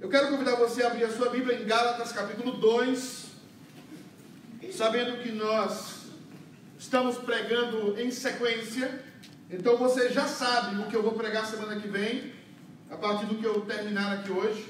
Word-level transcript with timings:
Eu 0.00 0.08
quero 0.08 0.28
convidar 0.28 0.54
você 0.54 0.84
a 0.84 0.86
abrir 0.86 1.02
a 1.02 1.10
sua 1.10 1.28
Bíblia 1.28 1.60
em 1.60 1.64
Gálatas 1.66 2.12
capítulo 2.12 2.52
2, 2.52 3.26
sabendo 4.72 5.20
que 5.20 5.32
nós 5.32 6.02
estamos 6.78 7.18
pregando 7.18 8.00
em 8.00 8.08
sequência, 8.12 9.04
então 9.50 9.76
você 9.76 10.08
já 10.10 10.24
sabe 10.24 10.80
o 10.80 10.86
que 10.86 10.94
eu 10.94 11.02
vou 11.02 11.14
pregar 11.14 11.44
semana 11.46 11.80
que 11.80 11.88
vem, 11.88 12.32
a 12.88 12.96
partir 12.96 13.26
do 13.26 13.34
que 13.34 13.44
eu 13.44 13.62
terminar 13.62 14.12
aqui 14.12 14.30
hoje. 14.30 14.68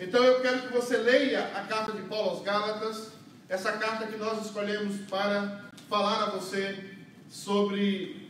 Então 0.00 0.24
eu 0.24 0.40
quero 0.40 0.62
que 0.62 0.72
você 0.72 0.96
leia 0.96 1.50
a 1.54 1.64
carta 1.64 1.92
de 1.92 2.00
Paulo 2.04 2.30
aos 2.30 2.42
Gálatas, 2.42 3.08
essa 3.50 3.72
carta 3.72 4.06
que 4.06 4.16
nós 4.16 4.46
escolhemos 4.46 4.96
para 5.10 5.66
falar 5.90 6.22
a 6.22 6.30
você 6.30 6.96
sobre 7.30 8.26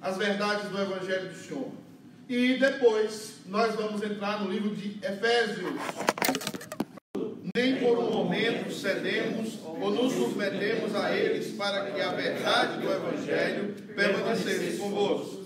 as 0.00 0.16
verdades 0.16 0.70
do 0.70 0.80
Evangelho 0.80 1.30
do 1.30 1.34
Senhor. 1.34 1.79
E 2.30 2.58
depois 2.58 3.40
nós 3.46 3.74
vamos 3.74 4.00
entrar 4.04 4.40
no 4.44 4.52
livro 4.52 4.72
de 4.72 5.04
Efésios. 5.04 5.74
Nem 7.52 7.74
por 7.80 7.98
um 7.98 8.08
momento 8.08 8.72
cedemos 8.72 9.58
ou 9.64 9.90
nos 9.90 10.12
submetemos 10.12 10.94
a 10.94 11.12
eles 11.12 11.56
para 11.56 11.90
que 11.90 12.00
a 12.00 12.12
verdade 12.12 12.82
do 12.82 12.88
Evangelho 12.88 13.74
permanecesse 13.96 14.78
convosco. 14.78 15.44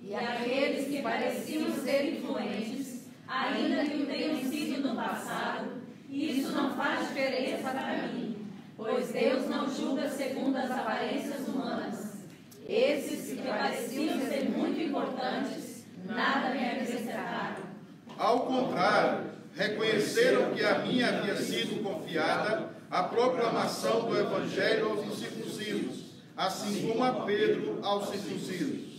E 0.00 0.14
aqueles 0.14 0.86
que 0.86 1.02
pareciam 1.02 1.74
ser 1.82 2.14
influentes, 2.14 3.06
ainda 3.26 3.84
que 3.84 4.00
o 4.04 4.06
tenham 4.06 4.40
sido 4.48 4.88
no 4.88 4.94
passado, 4.94 5.82
isso 6.08 6.52
não 6.52 6.76
faz 6.76 7.08
diferença 7.08 7.70
para 7.70 8.06
mim, 8.12 8.36
pois 8.76 9.08
Deus 9.08 9.48
não 9.48 9.68
julga 9.68 10.08
segundo 10.08 10.56
as 10.58 10.70
aparências 10.70 11.48
humanas. 11.48 12.18
Esses 12.68 13.36
que 13.36 13.42
pareciam 13.48 14.20
ser 14.20 14.48
muito 14.48 14.80
importantes, 14.80 15.63
nada 16.04 16.50
me 16.50 16.64
acrescentaram. 16.64 17.64
Ao 18.16 18.40
contrário, 18.40 19.30
reconheceram 19.54 20.52
que 20.52 20.64
a 20.64 20.78
mim 20.78 21.02
havia 21.02 21.36
sido 21.36 21.82
confiada 21.82 22.70
a 22.90 23.02
proclamação 23.04 24.06
do 24.06 24.18
Evangelho 24.18 24.90
aos 24.90 25.04
incircuncisos, 25.06 26.04
assim 26.36 26.88
como 26.88 27.02
a 27.02 27.24
Pedro 27.24 27.80
aos 27.82 28.08
circuncisos. 28.08 28.94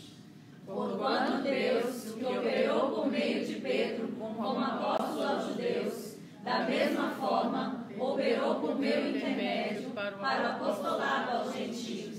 Porquanto 0.65 1.43
Deus, 1.43 2.13
que 2.17 2.25
operou 2.25 2.89
por 2.91 3.07
meio 3.07 3.45
de 3.45 3.55
Pedro 3.55 4.07
como 4.17 4.59
apóstolo 4.59 5.23
aos 5.23 5.47
judeus, 5.47 6.15
da 6.43 6.65
mesma 6.65 7.11
forma 7.11 7.85
operou 7.97 8.55
por 8.55 8.77
meu 8.77 9.09
intermédio 9.09 9.91
para 9.91 10.15
o 10.15 10.65
apostolado 10.65 11.37
aos 11.37 11.53
gentios. 11.53 12.14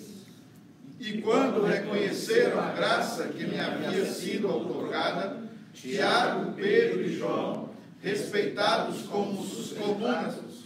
Quando 1.26 1.64
reconheceram 1.66 2.60
a 2.60 2.70
graça 2.70 3.24
que 3.24 3.44
me 3.44 3.58
havia 3.58 4.06
sido 4.06 4.48
outorgada, 4.48 5.42
Tiago, 5.74 6.52
Pedro 6.52 7.02
e 7.02 7.16
João, 7.18 7.70
respeitados 8.00 9.02
como 9.10 9.44
sus- 9.44 9.74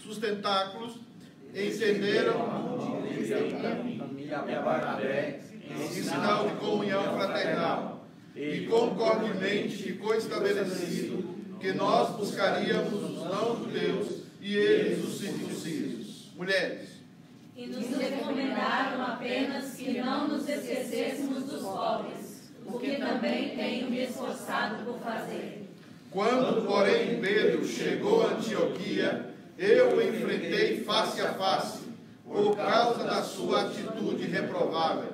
sustentáculos, 0.05 0.97
entenderam 1.55 2.47
em 5.75 5.89
sinal 5.89 6.47
de 6.51 6.55
comunhão 6.57 7.05
fraternal. 7.15 8.05
E 8.37 8.67
concordemente 8.67 9.77
ficou 9.83 10.15
estabelecido 10.15 11.25
que 11.59 11.73
nós 11.73 12.15
buscaríamos 12.19 12.93
os 12.93 13.17
não-judeus 13.25 14.25
e 14.43 14.55
eles 14.57 15.03
os 15.09 15.21
circuncisos. 15.21 16.31
Mulheres, 16.37 16.90
E 17.61 17.67
nos 17.67 17.95
recomendaram 17.95 19.03
apenas 19.03 19.75
que 19.75 20.01
não 20.01 20.29
nos 20.29 20.49
esquecêssemos 20.49 21.45
dos 21.45 21.61
pobres, 21.61 22.51
o 22.65 22.79
que 22.79 22.97
também 22.97 23.55
tenho 23.55 23.91
me 23.91 24.03
esforçado 24.03 24.83
por 24.83 24.99
fazer. 25.01 25.69
Quando, 26.11 26.67
porém, 26.67 27.21
Pedro 27.21 27.63
chegou 27.67 28.23
a 28.23 28.29
Antioquia, 28.29 29.35
eu 29.59 29.95
o 29.95 30.01
enfrentei 30.01 30.83
face 30.85 31.21
a 31.21 31.35
face, 31.35 31.81
por 32.25 32.57
causa 32.57 33.05
da 33.05 33.23
sua 33.23 33.67
atitude 33.67 34.27
reprovável. 34.27 35.13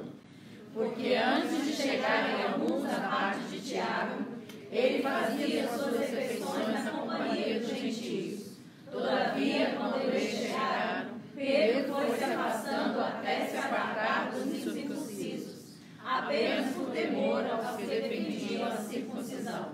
Porque 0.72 1.16
antes 1.16 1.66
de 1.66 1.72
chegarem 1.72 2.44
alguns 2.44 2.84
da 2.84 3.00
parte 3.00 3.40
de 3.50 3.58
Tiago, 3.58 4.24
ele 4.70 5.02
fazia 5.02 5.66
suas 5.66 5.98
refeições 5.98 6.84
na 6.84 6.90
companhia 6.92 7.58
dos 7.58 7.76
gentios. 7.76 8.50
Todavia, 8.92 9.74
quando 9.76 10.00
eles 10.02 10.30
chegaram, 10.30 11.05
Pedro 11.36 11.92
foi 11.92 12.16
se 12.16 12.24
afastando 12.24 12.98
até 12.98 13.46
se 13.46 13.58
apartar 13.58 14.30
dos 14.30 14.46
incircuncisos, 14.46 15.76
apenas 16.02 16.74
por 16.74 16.86
temor 16.86 17.44
aos 17.44 17.76
que 17.76 17.84
defendiam 17.84 18.66
a 18.66 18.76
circuncisão. 18.78 19.72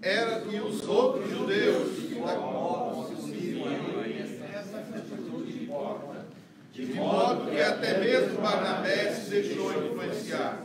Era 0.00 0.40
que 0.40 0.58
os 0.58 0.88
outros 0.88 1.30
judeus, 1.30 2.08
de 6.72 6.94
modo 6.94 7.50
que 7.50 7.60
até 7.60 7.98
mesmo 7.98 8.40
Barnabé 8.40 9.12
se 9.12 9.30
deixou 9.30 9.70
influenciar. 9.70 10.62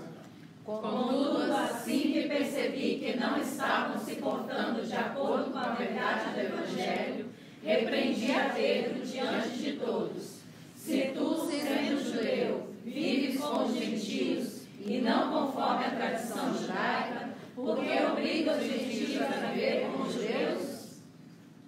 Contudo, 0.63 1.51
assim 1.53 2.13
que 2.13 2.27
percebi 2.27 2.99
que 2.99 3.17
não 3.17 3.37
estavam 3.37 3.99
se 3.99 4.15
portando 4.15 4.81
de 4.81 4.95
acordo 4.95 5.51
com 5.51 5.57
a 5.57 5.73
verdade 5.73 6.33
do 6.33 6.39
Evangelho, 6.39 7.28
repreendi 7.63 8.31
a 8.31 8.49
Pedro 8.49 9.05
diante 9.05 9.49
de 9.57 9.73
todos. 9.73 10.39
Se 10.75 11.11
tu, 11.13 11.47
sendo 11.49 12.03
judeu, 12.03 12.69
vives 12.83 13.39
com 13.39 13.65
os 13.65 13.75
gentios 13.75 14.63
e 14.85 14.99
não 14.99 15.31
conforme 15.31 15.85
a 15.85 15.91
tradição 15.91 16.57
judaica, 16.57 17.29
porque 17.55 18.03
obriga 18.11 18.57
os 18.57 18.63
gentios 18.63 19.21
a 19.21 19.25
viver 19.47 19.87
com 19.87 20.03
os 20.03 20.13
judeus? 20.13 20.79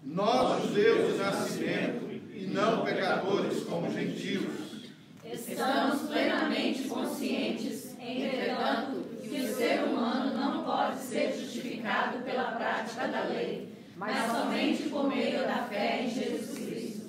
Nós, 0.03 0.63
judeus 0.63 1.13
de 1.13 1.17
nascimento, 1.19 2.21
e 2.33 2.47
não 2.47 2.83
pecadores 2.83 3.63
como 3.63 3.91
gentios, 3.91 4.71
Estamos 5.33 6.09
plenamente 6.09 6.83
conscientes, 6.89 7.95
entretanto, 7.97 9.05
que 9.21 9.39
o 9.39 9.55
ser 9.55 9.83
humano 9.85 10.35
não 10.37 10.63
pode 10.63 10.99
ser 10.99 11.31
justificado 11.31 12.19
pela 12.19 12.51
prática 12.51 13.07
da 13.07 13.23
lei, 13.23 13.71
mas 13.95 14.29
somente 14.29 14.89
por 14.89 15.07
meio 15.07 15.39
da 15.43 15.69
fé 15.81 16.03
em 16.03 16.09
Jesus 16.09 16.59
Cristo. 16.59 17.01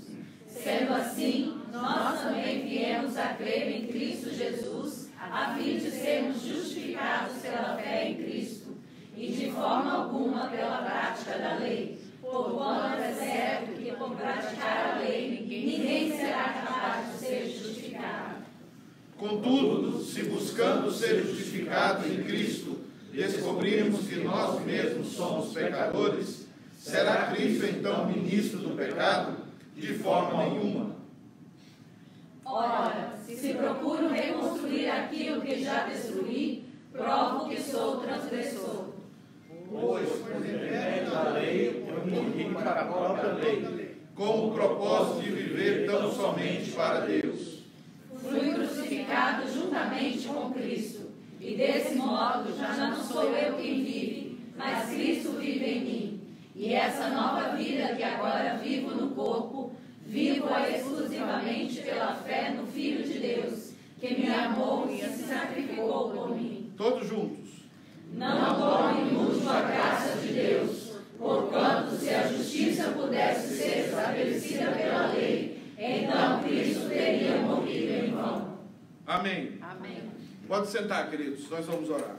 Sendo 0.49 0.95
assim, 0.95 1.61
nós 1.73 2.23
também 2.23 2.67
viemos 2.67 3.17
a 3.19 3.35
crer 3.35 3.71
em 3.71 3.87
Cristo 3.87 4.35
Jesus, 4.35 5.11
a 5.21 5.55
fim 5.55 5.77
de 5.77 5.91
sermos 5.91 6.43
justificados 6.43 7.37
pela 7.43 7.77
fé 7.77 8.09
em 8.09 8.15
Cristo, 8.15 8.79
e 9.15 9.27
de 9.31 9.51
forma 9.51 9.93
alguma 9.93 10.47
pela 10.47 10.79
prática 10.79 11.39
da 11.39 11.57
lei. 11.57 12.01
Porquanto 12.23 13.03
é 13.03 13.13
certo 13.13 13.73
que 13.77 13.93
por 13.93 14.17
praticar 14.17 14.95
a 14.95 14.99
lei 15.01 15.45
ninguém 15.47 16.17
será 16.17 16.45
capaz 16.65 17.13
de 17.13 17.27
ser 17.27 17.47
justificado. 17.47 18.37
Contudo, 19.19 20.03
se 20.03 20.23
buscando 20.25 20.91
ser 20.91 21.23
justificados 21.23 22.07
em 22.07 22.23
Cristo, 22.23 22.81
descobrirmos 23.13 24.07
que 24.07 24.17
nós 24.21 24.65
mesmos 24.65 25.09
somos 25.09 25.53
pecadores, 25.53 26.42
será 26.83 27.33
Cristo 27.33 27.65
então 27.67 28.07
ministro 28.07 28.59
do 28.59 28.77
pecado? 28.77 29.37
De 29.77 29.95
forma 29.95 30.45
nenhuma. 30.45 30.97
Ora, 32.45 33.15
se 33.25 33.55
procuro 33.55 34.09
reconstruir 34.09 34.91
aquilo 34.91 35.41
que 35.41 35.63
já 35.63 35.87
destruí, 35.87 36.65
provo 36.93 37.49
que 37.49 37.61
sou 37.61 37.99
transgressor. 37.99 38.91
Pois, 39.71 40.09
por 40.11 40.37
intermédio 40.37 41.11
da 41.11 41.31
lei, 41.31 41.87
eu 41.89 42.07
morri 42.07 42.53
para 42.53 42.83
a 42.83 42.85
própria 42.85 43.33
lei. 43.35 43.97
Com 44.15 44.49
o 44.49 44.53
propósito 44.53 45.23
de 45.23 45.31
viver 45.31 45.87
tão 45.87 46.13
somente 46.13 46.71
para 46.73 47.07
Deus. 47.07 47.63
Fui 48.15 48.53
crucificado 48.53 49.51
juntamente 49.51 50.29
com 50.29 50.53
Cristo, 50.53 51.11
e 51.41 51.57
desse 51.57 51.95
modo 51.95 52.55
já 52.57 52.77
não 52.77 53.03
sou 53.03 53.25
eu 53.25 53.57
quem 53.57 53.83
vive, 53.83 54.39
mas 54.57 54.91
Cristo 54.91 55.33
vive 55.33 55.65
em 55.65 55.81
mim. 55.81 56.12
E 56.63 56.75
essa 56.75 57.09
nova 57.09 57.57
vida 57.57 57.89
que 57.97 58.05
agora 58.05 58.57
vivo 58.63 58.93
no 58.93 59.11
corpo, 59.17 59.75
vivo-a 60.07 60.71
exclusivamente 60.71 61.81
pela 61.81 62.15
fé 62.15 62.51
no 62.51 62.69
Filho 62.69 63.03
de 63.03 63.19
Deus, 63.19 63.73
que 63.99 64.15
me 64.15 64.33
amou 64.33 64.89
e 64.89 65.01
se 65.01 65.25
sacrificou 65.25 66.11
por 66.11 66.37
mim. 66.37 66.73
Todos 66.77 67.09
juntos. 67.09 67.49
Não 68.13 68.55
torne 68.61 69.11
inútil 69.11 69.51
a 69.51 69.63
graça 69.63 70.21
de 70.21 70.35
Deus, 70.35 70.93
porquanto 71.19 71.97
se 71.97 72.11
a 72.11 72.29
justiça 72.29 72.93
pudesse 72.93 73.57
ser 73.57 73.89
estabelecida 73.89 74.71
pela 74.71 75.09
lei, 75.09 75.61
então 75.77 76.45
Cristo 76.45 76.89
teria 76.89 77.39
morrido 77.39 78.07
em 78.07 78.11
vão. 78.13 78.59
Amém. 79.05 79.59
Amém. 79.61 80.13
Pode 80.47 80.69
sentar, 80.69 81.11
queridos, 81.11 81.51
nós 81.51 81.67
vamos 81.67 81.91
orar. 81.91 82.19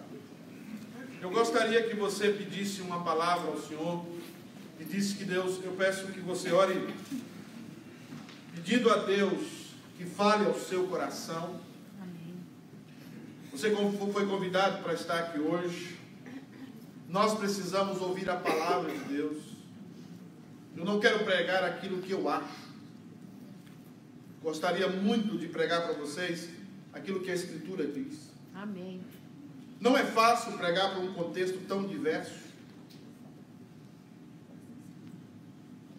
Eu 1.21 1.29
gostaria 1.29 1.83
que 1.83 1.95
você 1.95 2.27
pedisse 2.27 2.81
uma 2.81 3.01
palavra 3.01 3.49
ao 3.49 3.57
Senhor, 3.57 4.05
pedisse 4.77 5.15
que 5.15 5.25
Deus, 5.25 5.63
eu 5.63 5.73
peço 5.73 6.07
que 6.07 6.19
você 6.19 6.51
ore 6.51 6.93
pedindo 8.53 8.89
a 8.91 8.97
Deus 8.97 9.63
que 9.97 10.05
fale 10.05 10.45
ao 10.45 10.55
seu 10.55 10.87
coração. 10.87 11.59
Você 13.51 13.73
foi 14.11 14.25
convidado 14.25 14.83
para 14.83 14.93
estar 14.93 15.19
aqui 15.19 15.39
hoje. 15.39 15.97
Nós 17.07 17.37
precisamos 17.37 18.01
ouvir 18.01 18.29
a 18.29 18.35
palavra 18.35 18.91
de 18.91 19.03
Deus. 19.05 19.37
Eu 20.75 20.83
não 20.83 20.99
quero 20.99 21.23
pregar 21.23 21.63
aquilo 21.63 22.01
que 22.01 22.11
eu 22.11 22.27
acho. 22.27 22.63
Gostaria 24.41 24.89
muito 24.89 25.37
de 25.37 25.47
pregar 25.47 25.83
para 25.83 25.93
vocês 25.93 26.49
aquilo 26.91 27.21
que 27.21 27.29
a 27.29 27.35
Escritura 27.35 27.85
diz. 27.85 28.31
Amém. 28.53 29.01
Não 29.79 29.95
é 29.95 30.03
fácil 30.03 30.57
pregar 30.57 30.91
para 30.91 30.99
um 30.99 31.13
contexto 31.13 31.59
tão 31.67 31.85
diverso. 31.85 32.42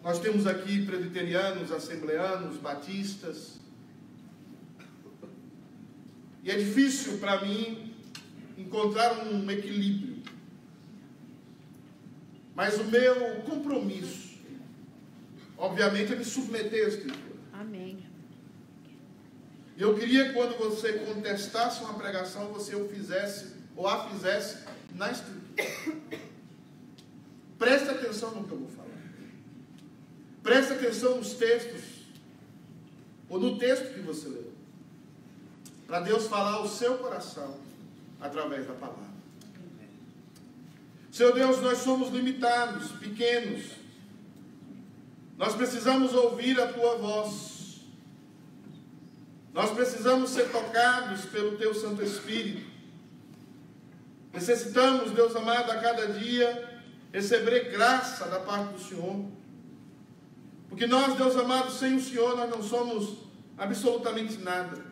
Nós 0.05 0.19
temos 0.19 0.45
aqui 0.45 0.85
presbiterianos, 0.85 1.71
assembleanos, 1.71 2.57
batistas. 2.57 3.53
E 6.43 6.51
é 6.51 6.55
difícil 6.55 7.17
para 7.17 7.43
mim 7.43 7.91
encontrar 8.55 9.25
um 9.25 9.49
equilíbrio. 9.49 10.21
Mas 12.53 12.77
o 12.77 12.83
meu 12.83 13.41
compromisso, 13.41 14.37
obviamente, 15.57 16.13
é 16.13 16.15
me 16.15 16.23
submeter 16.23 16.85
à 16.85 16.87
Escritura. 16.87 17.35
Amém. 17.51 18.05
Eu 19.75 19.95
queria 19.97 20.27
que 20.27 20.33
quando 20.33 20.55
você 20.55 20.99
contestasse 20.99 21.83
uma 21.83 21.95
pregação, 21.95 22.53
você 22.53 22.75
o 22.75 22.87
fizesse 22.87 23.55
ou 23.75 23.87
a 23.87 24.07
fizesse 24.07 24.65
na 24.93 25.09
Escritura. 25.09 25.41
Preste 27.57 27.89
atenção 27.89 28.35
no 28.35 28.43
que 28.43 28.51
eu 28.51 28.59
vou 28.59 28.69
falar. 28.69 28.74
Preste 30.45 30.73
atenção 30.73 31.17
nos 31.17 31.33
textos, 31.33 31.81
ou 33.27 33.39
no 33.39 33.57
texto 33.57 33.95
que 33.95 33.99
você 33.99 34.27
leu, 34.27 34.53
para 35.87 36.01
Deus 36.01 36.27
falar 36.27 36.57
ao 36.57 36.67
seu 36.67 36.99
coração 36.99 37.57
através 38.21 38.67
da 38.67 38.73
palavra. 38.75 39.09
Seu 41.11 41.33
Deus, 41.33 41.59
nós 41.63 41.79
somos 41.79 42.09
limitados, 42.09 42.91
pequenos. 42.91 43.71
Nós 45.35 45.55
precisamos 45.55 46.13
ouvir 46.13 46.61
a 46.61 46.71
tua 46.71 46.95
voz. 46.97 47.79
Nós 49.51 49.71
precisamos 49.71 50.29
ser 50.29 50.51
tocados 50.51 51.25
pelo 51.25 51.57
teu 51.57 51.73
Santo 51.73 52.03
Espírito. 52.03 52.69
Necessitamos, 54.31 55.09
Deus 55.09 55.35
amado, 55.35 55.71
a 55.71 55.79
cada 55.79 56.07
dia 56.09 56.83
receber 57.11 57.71
graça 57.71 58.27
da 58.27 58.41
parte 58.41 58.73
do 58.73 58.79
Senhor. 58.79 59.25
Porque 60.75 60.87
nós, 60.87 61.15
Deus 61.15 61.37
amado, 61.37 61.71
sem 61.71 61.95
o 61.95 62.01
Senhor, 62.01 62.35
nós 62.35 62.49
não 62.49 62.61
somos 62.61 63.19
absolutamente 63.57 64.39
nada. 64.39 64.83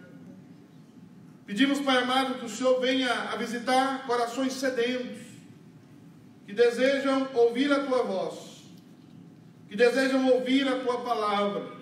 Pedimos, 1.45 1.81
Pai 1.81 1.97
amado, 1.97 2.35
que 2.35 2.45
o 2.45 2.49
Senhor 2.49 2.79
venha 2.79 3.11
a 3.11 3.35
visitar 3.35 4.07
corações 4.07 4.53
sedentos, 4.53 5.19
que 6.45 6.53
desejam 6.53 7.27
ouvir 7.33 7.69
a 7.69 7.83
tua 7.83 8.01
voz, 8.01 8.63
que 9.67 9.75
desejam 9.75 10.25
ouvir 10.29 10.65
a 10.69 10.79
tua 10.79 11.01
palavra. 11.01 11.73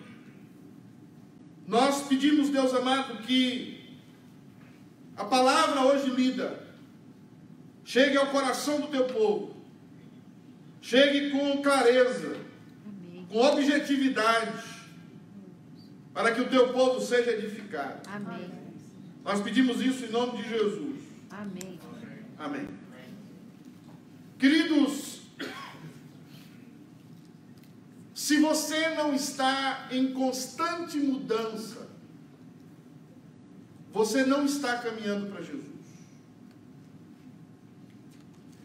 Nós 1.67 2.01
pedimos, 2.07 2.49
Deus 2.49 2.73
amado, 2.73 3.19
que 3.19 4.01
a 5.15 5.25
palavra 5.25 5.79
hoje 5.81 6.09
lida 6.09 6.59
chegue 7.85 8.17
ao 8.17 8.31
coração 8.31 8.81
do 8.81 8.87
teu 8.87 9.05
povo, 9.05 9.55
chegue 10.81 11.29
com 11.29 11.61
clareza. 11.61 12.49
Com 13.31 13.39
objetividade, 13.39 14.51
para 16.13 16.33
que 16.33 16.41
o 16.41 16.49
teu 16.49 16.73
povo 16.73 16.99
seja 16.99 17.31
edificado. 17.31 18.01
Amém. 18.09 18.51
Nós 19.23 19.39
pedimos 19.41 19.79
isso 19.79 20.05
em 20.05 20.09
nome 20.09 20.41
de 20.41 20.49
Jesus. 20.49 20.99
Amém. 21.29 21.79
Amém. 22.37 22.67
Queridos, 24.37 25.21
se 28.13 28.39
você 28.39 28.95
não 28.95 29.13
está 29.13 29.87
em 29.91 30.11
constante 30.13 30.97
mudança, 30.97 31.87
você 33.93 34.25
não 34.25 34.45
está 34.45 34.77
caminhando 34.79 35.27
para 35.27 35.41
Jesus. 35.41 35.69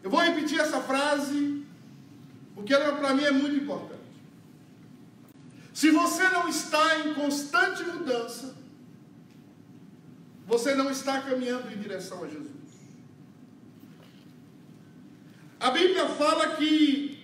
Eu 0.03 0.09
vou 0.09 0.19
repetir 0.19 0.59
essa 0.59 0.81
frase, 0.81 1.63
porque 2.55 2.73
ela 2.73 2.97
para 2.97 3.13
mim 3.13 3.23
é 3.23 3.31
muito 3.31 3.55
importante. 3.63 3.96
Se 5.77 5.91
você 5.91 6.27
não 6.29 6.49
está 6.49 7.01
em 7.01 7.13
constante 7.13 7.83
mudança, 7.83 8.55
você 10.47 10.73
não 10.73 10.89
está 10.89 11.21
caminhando 11.21 11.71
em 11.71 11.77
direção 11.77 12.23
a 12.23 12.27
Jesus. 12.27 12.71
A 15.59 15.69
Bíblia 15.69 16.09
fala 16.21 16.55
que 16.55 17.23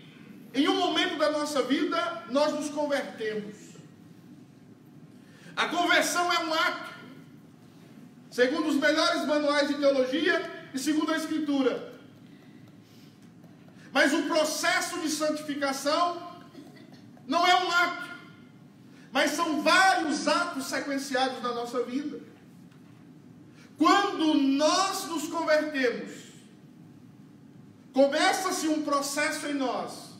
em 0.53 0.67
um 0.67 0.75
momento 0.75 1.17
da 1.17 1.31
nossa 1.31 1.63
vida 1.63 2.25
nós 2.29 2.53
nos 2.53 2.69
convertemos. 2.69 3.55
A 5.55 5.67
conversão 5.69 6.31
é 6.31 6.39
um 6.45 6.53
ato, 6.53 6.94
segundo 8.29 8.67
os 8.67 8.75
melhores 8.75 9.25
manuais 9.25 9.67
de 9.67 9.79
teologia 9.79 10.69
e 10.71 10.77
segundo 10.77 11.11
a 11.11 11.17
Escritura. 11.17 11.91
Mas 13.91 14.13
o 14.13 14.21
processo 14.27 15.00
de 15.00 15.09
santificação 15.09 16.44
não 17.25 17.47
é 17.47 17.55
um 17.65 17.71
ato, 17.71 18.12
mas 19.13 19.30
são 19.31 19.62
vários 19.62 20.27
atos 20.27 20.65
sequenciados 20.65 21.44
na 21.44 21.54
nossa 21.54 21.83
vida. 21.83 22.19
Quando 23.77 24.33
nós 24.33 25.06
nos 25.07 25.27
convertemos, 25.27 26.12
começa-se 27.94 28.68
um 28.68 28.81
processo 28.81 29.45
em 29.45 29.54
nós 29.54 30.15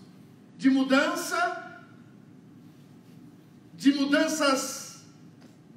de 0.60 0.69
mudança, 0.69 1.81
de 3.74 3.94
mudanças 3.94 5.01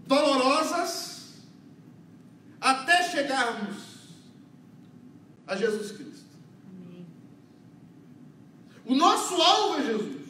dolorosas, 0.06 1.36
até 2.60 3.02
chegarmos 3.08 3.76
a 5.46 5.56
Jesus 5.56 5.92
Cristo. 5.92 6.36
O 8.84 8.94
nosso 8.94 9.40
alvo 9.40 9.80
é 9.80 9.86
Jesus. 9.86 10.25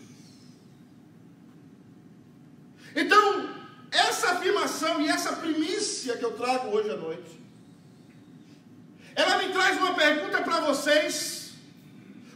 Então, 3.02 3.50
essa 3.90 4.30
afirmação 4.32 5.00
e 5.02 5.08
essa 5.08 5.34
primícia 5.36 6.16
que 6.16 6.24
eu 6.24 6.32
trago 6.32 6.68
hoje 6.74 6.90
à 6.90 6.96
noite, 6.96 7.40
ela 9.14 9.38
me 9.38 9.52
traz 9.52 9.76
uma 9.76 9.94
pergunta 9.94 10.42
para 10.42 10.60
vocês. 10.60 11.52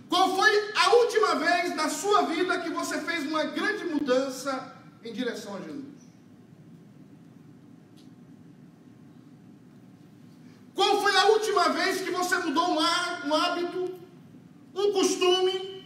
Qual 0.09 0.37
foi 0.37 0.51
a 0.75 0.91
última 0.97 1.37
vez 1.37 1.75
na 1.75 1.89
sua 1.89 2.23
vida 2.23 2.61
que 2.61 2.71
você 2.71 3.01
fez 3.01 3.25
uma 3.27 3.45
grande 3.45 3.85
mudança 3.85 4.77
em 5.05 5.13
direção 5.13 5.57
a 5.57 5.61
Jesus? 5.61 5.99
Qual 10.75 11.01
foi 11.03 11.17
a 11.17 11.27
última 11.27 11.69
vez 11.71 12.01
que 12.03 12.11
você 12.11 12.37
mudou 12.39 12.71
um 12.75 12.81
há- 12.81 13.23
hábito, 13.47 13.95
um 14.75 14.93
costume, 14.93 15.85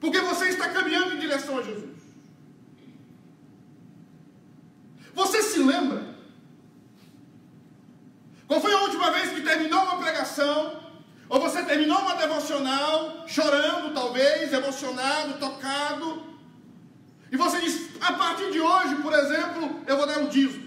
porque 0.00 0.20
você 0.20 0.48
está 0.48 0.68
caminhando 0.70 1.14
em 1.14 1.18
direção 1.18 1.58
a 1.58 1.62
Jesus? 1.62 1.95
Você 5.16 5.40
se 5.42 5.58
lembra? 5.58 6.00
Qual 8.46 8.60
foi 8.60 8.72
a 8.74 8.82
última 8.82 9.10
vez 9.10 9.30
que 9.32 9.40
terminou 9.40 9.82
uma 9.82 9.96
pregação? 9.96 10.82
Ou 11.30 11.40
você 11.40 11.62
terminou 11.62 11.98
uma 11.98 12.16
devocional, 12.16 13.24
chorando 13.26 13.94
talvez, 13.94 14.52
emocionado, 14.52 15.38
tocado? 15.38 16.22
E 17.32 17.36
você 17.36 17.58
diz: 17.62 17.74
a 17.98 18.12
partir 18.12 18.52
de 18.52 18.60
hoje, 18.60 18.96
por 18.96 19.14
exemplo, 19.14 19.80
eu 19.86 19.96
vou 19.96 20.06
dar 20.06 20.18
um 20.18 20.28
dízimo. 20.28 20.66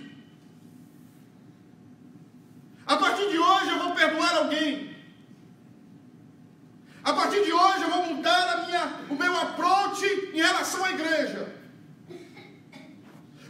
A 2.88 2.98
partir 2.98 3.29
de 3.29 3.38
hoje 3.38 3.70
eu 3.70 3.79
vou 3.84 3.91
perdoar 3.94 4.36
alguém. 4.38 4.98
A 7.03 7.13
partir 7.13 7.46
de 7.46 7.53
hoje 7.53 7.84
eu 7.84 7.91
vou 7.91 8.15
mudar 8.15 8.65
minha, 8.65 8.86
o 9.12 9.15
meu 9.15 9.39
approach 9.39 10.03
em 10.34 10.41
relação 10.41 10.84
à 10.84 10.89
igreja. 10.89 11.59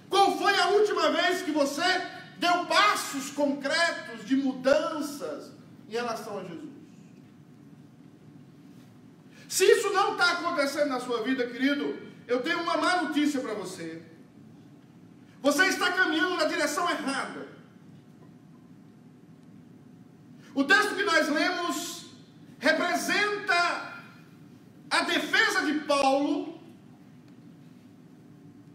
Qual 0.10 0.38
foi 0.38 0.56
a 0.60 0.70
última 0.70 1.12
vez 1.12 1.42
que 1.44 1.52
você 1.52 1.84
deu 2.38 2.66
passos 2.66 3.30
concretos 3.32 4.26
de 4.26 4.36
mudanças 4.36 5.52
em 5.88 5.92
relação 5.92 6.40
a 6.40 6.44
Jesus? 6.44 6.70
Se 9.48 9.66
isso 9.66 9.92
não 9.92 10.14
está 10.14 10.34
acontecendo 10.34 10.90
na 10.90 11.00
sua 11.00 11.24
vida, 11.24 11.48
querido, 11.48 11.98
eu 12.28 12.42
tenho 12.42 12.62
uma 12.62 12.78
má 12.78 13.02
notícia 13.02 13.40
para 13.40 13.56
você. 13.56 14.02
Você 15.42 15.66
está 15.66 15.92
caminhando 15.92 16.36
na 16.36 16.46
direção 16.46 16.90
errada. 16.90 17.48
O 20.54 20.64
texto 20.64 20.96
que 20.96 21.04
nós 21.04 21.28
lemos 21.30 22.06
representa 22.60 23.94
a 24.90 25.02
defesa 25.02 25.66
de 25.66 25.80
Paulo, 25.82 26.49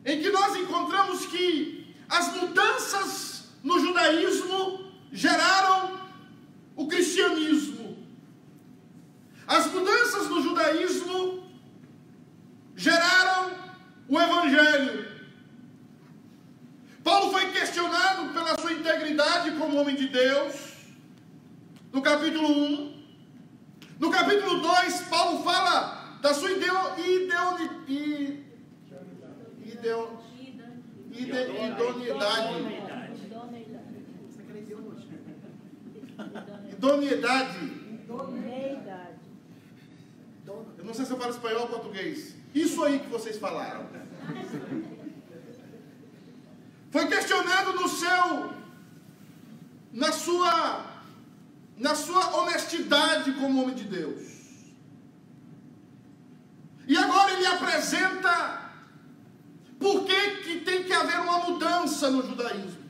em 0.04 0.20
que 0.20 0.30
nós 0.30 0.56
encontramos 0.56 1.26
que 1.26 1.94
as 2.08 2.34
mudanças 2.36 3.48
no 3.62 3.80
judaísmo 3.80 4.92
geraram 5.10 5.98
o 6.76 6.86
cristianismo. 6.86 7.96
As 9.46 9.66
mudanças 9.66 10.28
no 10.28 10.42
judaísmo 10.42 11.48
geraram 12.76 13.52
o 14.08 14.20
Evangelho. 14.20 15.14
Paulo 17.02 17.30
foi 17.30 17.50
questionado 17.52 18.32
pela 18.32 18.58
sua 18.60 18.72
integridade 18.72 19.52
como 19.52 19.78
homem 19.78 19.94
de 19.94 20.08
Deus, 20.08 20.54
no 21.92 22.02
capítulo 22.02 22.48
1. 22.48 23.04
No 24.00 24.10
capítulo 24.10 24.60
2, 24.60 25.02
Paulo 25.02 25.42
fala 25.44 26.18
da 26.20 26.34
sua 26.34 26.50
ideo, 26.50 26.74
ide- 31.12 31.50
idoneidade. 31.68 32.54
Idoneidade. 36.70 37.70
Eu 40.78 40.84
não 40.84 40.94
sei 40.94 41.04
se 41.04 41.10
eu 41.12 41.16
falo 41.18 41.30
espanhol 41.30 41.62
ou 41.62 41.68
português. 41.68 42.34
Isso 42.54 42.82
aí 42.84 42.98
que 42.98 43.08
vocês 43.08 43.38
falaram. 43.38 43.86
Foi 46.90 47.06
questionado 47.08 47.72
no 47.72 47.88
seu, 47.88 48.52
na 49.92 50.12
sua, 50.12 50.84
na 51.76 51.94
sua 51.94 52.36
honestidade 52.36 53.32
como 53.32 53.62
homem 53.62 53.74
de 53.74 53.84
Deus. 53.84 54.22
E 56.86 56.96
agora 56.96 57.32
ele 57.32 57.46
apresenta 57.46 58.63
por 59.84 60.06
que, 60.06 60.20
que 60.44 60.60
tem 60.60 60.82
que 60.84 60.92
haver 60.94 61.20
uma 61.20 61.40
mudança 61.40 62.10
no 62.10 62.26
judaísmo. 62.26 62.82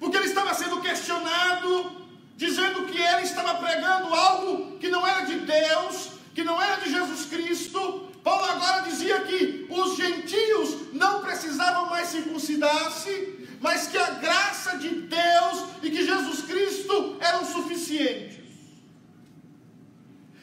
Porque 0.00 0.16
ele 0.16 0.26
estava 0.26 0.52
sendo 0.52 0.80
questionado, 0.80 2.08
dizendo 2.36 2.86
que 2.86 3.00
ele 3.00 3.22
estava 3.22 3.54
pregando 3.54 4.12
algo 4.12 4.78
que 4.78 4.88
não 4.88 5.06
era 5.06 5.20
de 5.26 5.36
Deus, 5.38 6.10
que 6.34 6.42
não 6.42 6.60
era 6.60 6.80
de 6.82 6.90
Jesus 6.90 7.26
Cristo. 7.26 8.08
Paulo 8.24 8.46
agora 8.46 8.82
dizia 8.82 9.20
que 9.20 9.68
os 9.70 9.96
gentios 9.96 10.92
não 10.92 11.20
precisavam 11.20 11.88
mais 11.88 12.08
circuncidar-se, 12.08 13.46
mas 13.60 13.86
que 13.86 13.96
a 13.96 14.10
graça 14.26 14.76
de 14.76 14.88
Deus 14.88 15.64
e 15.84 15.90
que 15.90 16.04
Jesus 16.04 16.42
Cristo 16.42 17.16
eram 17.20 17.44
suficientes. 17.44 18.40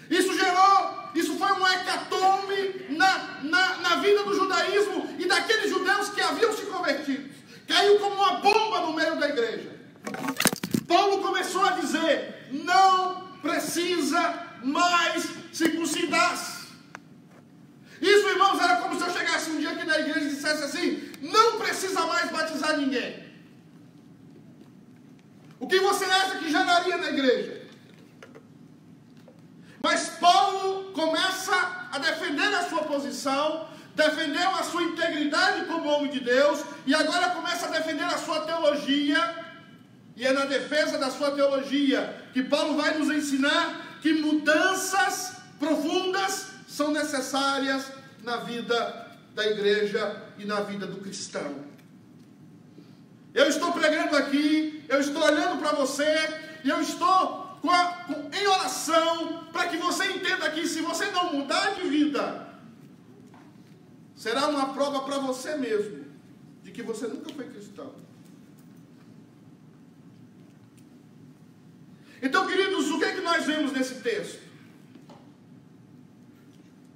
Isso 0.10 0.34
gerou, 0.38 1.07
isso 1.18 1.36
foi 1.36 1.52
um 1.52 1.68
hecatombe 1.68 2.86
na, 2.90 3.40
na, 3.42 3.78
na 3.78 3.96
vida 3.98 4.24
do 4.24 4.36
judaísmo 4.36 5.16
e 5.18 5.26
daqueles 5.26 5.70
judeus 5.70 6.10
que 6.10 6.22
haviam 6.22 6.56
se 6.56 6.64
convertido. 6.68 7.30
Caiu 7.68 7.98
como 8.00 8.16
uma 8.16 8.34
bomba 8.36 8.82
no 8.82 8.94
meio 8.94 9.16
da 9.20 9.28
igreja. 9.28 9.76
Paulo 10.88 11.22
começou 11.22 11.66
a 11.66 11.72
dizer: 11.72 12.48
não 12.52 13.28
precisa 13.42 14.48
mais 14.64 15.28
circuncidar-se. 15.52 16.68
Isso, 18.00 18.28
irmãos, 18.30 18.62
era 18.62 18.76
como 18.78 18.96
se 18.96 19.04
eu 19.04 19.12
chegasse 19.12 19.50
um 19.50 19.58
dia 19.58 19.72
aqui 19.72 19.86
na 19.86 20.00
igreja 20.00 20.28
e 20.28 20.30
dissesse 20.30 20.64
assim: 20.64 21.12
não 21.22 21.58
precisa 21.58 22.06
mais 22.06 22.30
batizar 22.30 22.78
ninguém. 22.78 23.26
O 25.60 25.68
que 25.68 25.80
você 25.80 26.06
acha 26.06 26.38
que 26.38 26.52
geraria 26.52 26.98
na 26.98 27.10
igreja? 27.10 27.57
Mas 29.88 30.10
Paulo 30.20 30.92
começa 30.92 31.56
a 31.94 31.98
defender 31.98 32.54
a 32.56 32.68
sua 32.68 32.84
posição, 32.84 33.70
defendeu 33.96 34.50
a 34.50 34.62
sua 34.62 34.84
integridade 34.84 35.64
como 35.64 35.88
homem 35.88 36.12
de 36.12 36.20
Deus, 36.20 36.62
e 36.86 36.94
agora 36.94 37.30
começa 37.30 37.68
a 37.68 37.70
defender 37.70 38.04
a 38.04 38.18
sua 38.18 38.42
teologia. 38.42 39.18
E 40.18 40.28
é 40.28 40.34
na 40.34 40.44
defesa 40.44 40.98
da 40.98 41.10
sua 41.10 41.32
teologia 41.32 42.22
que 42.34 42.44
Paulo 42.44 42.76
vai 42.76 42.98
nos 42.98 43.10
ensinar 43.10 43.98
que 44.02 44.12
mudanças 44.12 45.38
profundas 45.58 46.48
são 46.68 46.92
necessárias 46.92 47.86
na 48.22 48.36
vida 48.36 49.08
da 49.34 49.48
igreja 49.48 50.22
e 50.38 50.44
na 50.44 50.60
vida 50.60 50.86
do 50.86 50.98
cristão. 50.98 51.64
Eu 53.34 53.48
estou 53.48 53.72
pregando 53.72 54.18
aqui, 54.18 54.84
eu 54.90 55.00
estou 55.00 55.24
olhando 55.24 55.58
para 55.62 55.72
você, 55.72 56.14
e 56.66 56.70
eu 56.70 56.82
estou 56.82 57.47
com 57.62 57.70
a, 57.70 57.86
com, 58.06 58.30
em 58.36 58.48
oração 58.48 59.46
para 59.52 59.68
que 59.68 59.78
você 59.78 60.06
entenda 60.12 60.50
que 60.52 60.68
se 60.68 60.82
você 60.82 61.12
não 61.12 61.34
mudar 61.34 61.76
de 61.76 61.88
vida, 61.88 62.48
será 64.16 64.48
uma 64.48 64.74
prova 64.74 65.02
para 65.02 65.18
você 65.20 65.56
mesmo 65.56 66.06
de 66.64 66.72
que 66.72 66.84
você 66.84 67.08
nunca 67.08 67.34
foi 67.34 67.48
cristão. 67.50 67.94
Então, 72.22 72.48
queridos, 72.48 72.90
o 72.90 72.98
que 72.98 73.06
é 73.06 73.14
que 73.14 73.22
nós 73.22 73.46
vemos 73.46 73.72
nesse 73.72 73.96
texto? 74.02 74.42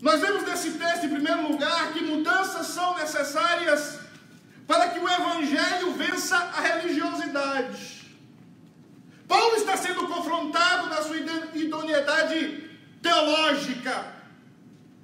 Nós 0.01 0.20
vemos 0.20 0.44
nesse 0.44 0.72
texto, 0.72 1.06
em 1.06 1.10
primeiro 1.10 1.51
lugar, 1.51 1.94
que 1.94 2.01
mudanças 2.01 2.68
são 2.68 2.98
necessárias 2.98 4.00
para 4.65 4.89
que 4.89 5.00
o 5.00 5.08
Evangelho 5.08 5.94
vença 5.94 6.38
a 6.38 6.60
religiosidade. 6.60 8.00
Paulo 9.32 9.56
está 9.56 9.78
sendo 9.78 10.06
confrontado 10.08 10.90
na 10.90 11.02
sua 11.02 11.16
idoneidade 11.56 12.70
teológica, 13.02 14.14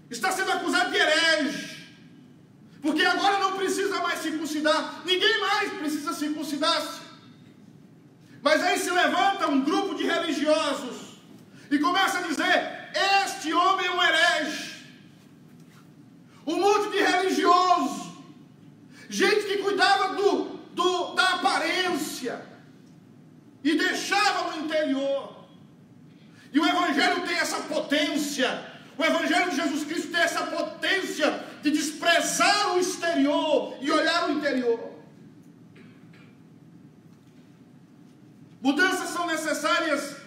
está 0.10 0.34
sendo 0.34 0.52
acusado 0.52 0.92
de 0.92 0.98
herege, 0.98 1.88
porque 2.82 3.06
agora 3.06 3.40
não 3.40 3.54
precisa 3.54 4.02
mais 4.02 4.20
circuncidar, 4.20 5.02
ninguém 5.06 5.40
mais 5.40 5.72
precisa 5.72 6.12
circuncidar-se. 6.12 7.00
Mas 8.42 8.62
aí 8.62 8.78
se 8.78 8.90
levanta 8.90 9.48
um 9.48 9.62
grupo 9.62 9.96
de 9.96 10.04
religiosos 10.04 10.98
e 11.72 11.80
começa 11.80 12.18
a 12.20 12.24
dizer: 12.24 12.90
Este 13.24 13.54
homem 13.54 13.86
é 13.86 13.92
um 13.92 14.04
herege. 14.04 14.76
Um 16.46 16.60
monte 16.60 16.90
de 16.92 16.98
religioso, 16.98 18.12
gente 19.08 19.46
que 19.48 19.60
cuidava 19.60 20.16
do, 20.16 20.44
do, 20.74 21.16
da 21.16 21.36
aparência 21.36 22.57
e 23.64 23.76
deixava 23.76 24.52
no 24.52 24.66
interior. 24.66 25.46
E 26.54 26.60
o 26.60 26.66
Evangelho 26.66 27.26
tem 27.26 27.38
essa 27.38 27.58
potência, 27.62 28.64
o 28.98 29.04
Evangelho 29.04 29.50
de 29.50 29.58
Jesus 29.58 29.84
Cristo 29.84 30.12
tem 30.12 30.22
essa 30.22 30.44
potência 30.48 31.44
de 31.62 31.72
desprezar 31.72 32.76
o 32.76 32.80
exterior 32.80 33.78
e 33.82 33.92
olhar 33.92 34.30
o 34.30 34.34
interior. 34.34 34.98
Mudanças 38.62 39.10
são 39.10 39.28
necessárias 39.28 40.18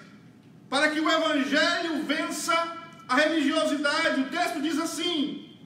para 0.69 0.91
que 0.91 1.01
o 1.01 1.11
Evangelho 1.11 2.05
vença 2.05 2.79
a 3.09 3.17
religiosidade. 3.17 4.21
O 4.21 4.29
texto 4.29 4.63
diz 4.63 4.79
assim: 4.79 5.59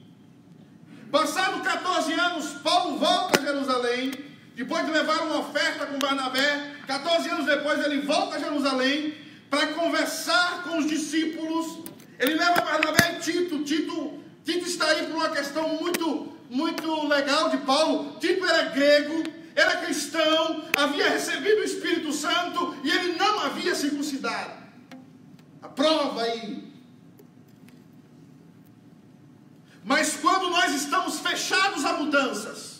Passado 1.11 1.61
14 1.61 2.13
anos, 2.13 2.47
Paulo 2.63 2.97
volta 2.97 3.39
a 3.39 3.43
Jerusalém, 3.43 4.11
depois 4.55 4.85
de 4.85 4.91
levar 4.91 5.21
uma 5.23 5.39
oferta 5.39 5.85
com 5.85 5.99
Barnabé. 5.99 6.71
14 6.87 7.29
anos 7.29 7.45
depois, 7.45 7.83
ele 7.85 8.01
volta 8.01 8.37
a 8.37 8.39
Jerusalém 8.39 9.13
para 9.49 9.67
conversar 9.67 10.63
com 10.63 10.77
os 10.77 10.87
discípulos. 10.87 11.79
Ele 12.17 12.35
leva 12.35 12.61
Barnabé 12.61 13.17
e 13.17 13.19
Tito. 13.19 13.63
Tito, 13.63 14.19
Tito 14.45 14.65
está 14.65 14.87
aí 14.87 15.07
por 15.07 15.17
uma 15.17 15.29
questão 15.29 15.67
muito, 15.69 16.37
muito 16.49 17.07
legal 17.07 17.49
de 17.49 17.57
Paulo. 17.57 18.17
Tito 18.19 18.45
era 18.45 18.69
grego, 18.69 19.23
era 19.53 19.77
cristão, 19.77 20.63
havia 20.75 21.09
recebido 21.09 21.59
o 21.59 21.63
Espírito 21.63 22.13
Santo 22.13 22.77
e 22.81 22.89
ele 22.89 23.17
não 23.17 23.41
havia 23.41 23.75
circuncidado. 23.75 24.53
A 25.61 25.67
prova 25.67 26.21
aí. 26.21 26.63
Mas 29.83 30.15
quando 30.15 30.49
nós 30.49 30.73
estamos 30.73 31.19
fechados 31.19 31.83
a 31.83 31.93
mudanças, 31.93 32.74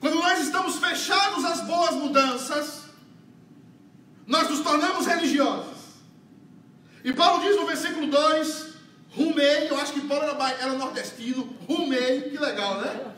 quando 0.00 0.14
nós 0.14 0.40
estamos 0.40 0.76
fechados 0.76 1.44
às 1.44 1.60
boas 1.60 1.94
mudanças, 1.94 2.84
nós 4.26 4.48
nos 4.48 4.60
tornamos 4.60 5.06
religiosos. 5.06 5.78
E 7.04 7.12
Paulo 7.12 7.42
diz 7.42 7.54
no 7.54 7.66
versículo 7.66 8.06
2: 8.06 8.66
rumei, 9.10 9.70
eu 9.70 9.78
acho 9.78 9.92
que 9.92 10.00
Paulo 10.00 10.24
era, 10.24 10.50
era 10.52 10.72
nordestino, 10.72 11.54
rumei, 11.68 12.22
que 12.30 12.38
legal, 12.38 12.80
né? 12.80 13.12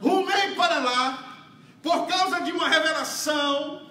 Rumei 0.00 0.54
para 0.56 0.80
lá, 0.80 1.46
por 1.80 2.06
causa 2.06 2.40
de 2.40 2.50
uma 2.50 2.68
revelação, 2.68 3.88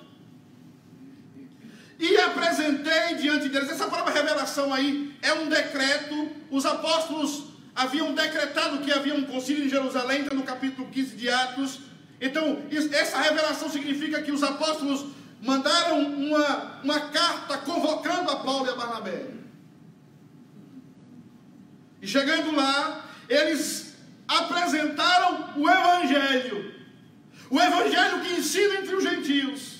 e 2.00 2.18
apresentei 2.18 3.16
diante 3.16 3.48
deles. 3.50 3.70
Essa 3.70 3.88
palavra 3.88 4.14
revelação 4.14 4.74
aí 4.74 5.18
é 5.22 5.34
um 5.34 5.48
decreto, 5.48 6.30
os 6.52 6.66
apóstolos 6.66 7.57
haviam 7.78 8.12
decretado 8.16 8.80
que 8.80 8.92
havia 8.92 9.14
um 9.14 9.24
concílio 9.24 9.66
em 9.66 9.70
Jerusalém, 9.70 10.22
está 10.22 10.34
no 10.34 10.42
capítulo 10.42 10.90
15 10.90 11.16
de 11.16 11.30
Atos. 11.30 11.82
Então, 12.20 12.64
essa 12.92 13.22
revelação 13.22 13.70
significa 13.70 14.20
que 14.24 14.32
os 14.32 14.42
apóstolos 14.42 15.06
mandaram 15.40 16.02
uma, 16.02 16.82
uma 16.84 17.00
carta 17.12 17.60
convocando 17.60 18.32
a 18.32 18.38
Paulo 18.38 18.66
e 18.66 18.70
a 18.72 18.76
Barnabé. 18.76 19.28
E 22.02 22.08
chegando 22.08 22.56
lá, 22.56 23.06
eles 23.30 23.96
apresentaram 24.28 25.54
o 25.56 25.70
Evangelho. 25.70 26.74
O 27.52 27.62
Evangelho 27.62 28.22
que 28.22 28.34
ensina 28.40 28.76
entre 28.80 28.96
os 28.96 29.04
gentios. 29.04 29.78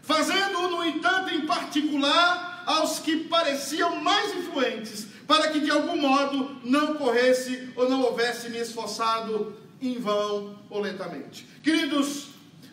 Fazendo, 0.00 0.68
no 0.70 0.82
entanto, 0.82 1.28
em 1.34 1.44
particular, 1.44 2.64
aos 2.64 3.00
que 3.00 3.24
pareciam 3.24 3.96
mais 3.96 4.34
influentes, 4.34 5.11
para 5.32 5.48
que 5.48 5.60
de 5.60 5.70
algum 5.70 5.96
modo 5.96 6.60
não 6.62 6.94
corresse 6.96 7.72
ou 7.74 7.88
não 7.88 8.02
houvesse 8.02 8.50
me 8.50 8.58
esforçado 8.58 9.56
em 9.80 9.98
vão 9.98 10.58
ou 10.68 10.78
lentamente. 10.78 11.46
Queridos, 11.62 12.26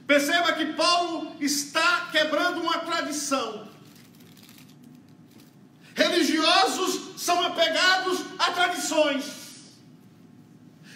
perceba 0.06 0.52
que 0.52 0.74
Paulo 0.74 1.38
está 1.40 2.10
quebrando 2.12 2.60
uma 2.60 2.80
tradição. 2.80 3.66
Religiosos 5.96 7.22
são 7.24 7.42
apegados 7.44 8.26
a 8.38 8.52
tradições. 8.52 9.24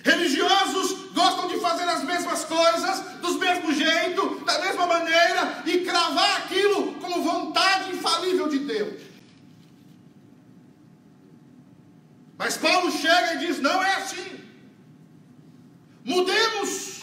Religiosos 0.04 1.14
gostam 1.14 1.48
de 1.48 1.62
fazer 1.62 1.84
as 1.84 2.04
mesmas 2.04 2.44
coisas, 2.44 3.00
dos 3.22 3.38
mesmos 3.38 3.78
jeito, 3.78 4.44
da 4.44 4.60
mesma 4.60 4.86
maneira 4.86 5.64
e 5.66 5.78
cravar 5.86 6.40
aquilo 6.40 6.96
como 6.96 7.24
vontade 7.24 7.92
infalível 7.92 8.50
de 8.50 8.60
Deus. 8.60 9.13
Mas 12.38 12.58
Paulo 12.58 12.92
chega 12.92 13.36
e 13.36 13.38
diz: 13.40 13.60
não 13.60 13.82
é 13.84 13.96
assim. 13.96 14.40
Mudemos, 16.04 17.02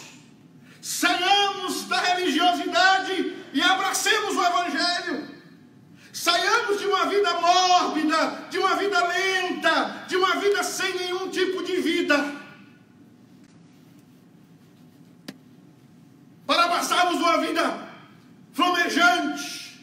saiamos 0.81 1.85
da 1.85 1.99
religiosidade 1.99 3.35
e 3.53 3.61
abracemos 3.61 4.35
o 4.35 4.45
Evangelho. 4.45 5.31
Saiamos 6.13 6.79
de 6.79 6.85
uma 6.85 7.05
vida 7.05 7.33
mórbida, 7.39 8.47
de 8.49 8.59
uma 8.59 8.75
vida 8.75 9.07
lenta, 9.07 10.05
de 10.07 10.17
uma 10.17 10.35
vida 10.35 10.61
sem 10.61 10.93
nenhum 10.95 11.29
tipo 11.29 11.63
de 11.63 11.77
vida. 11.77 12.41
Para 16.45 16.67
passarmos 16.67 17.15
uma 17.15 17.37
vida 17.37 17.87
flamejante, 18.51 19.79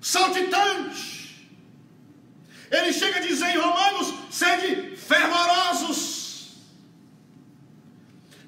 saltitante. 0.00 1.17
Ele 2.70 2.92
chega 2.92 3.18
a 3.18 3.22
dizer 3.22 3.48
em 3.54 3.58
Romanos: 3.58 4.14
sede 4.30 4.96
fervorosos 4.96 6.18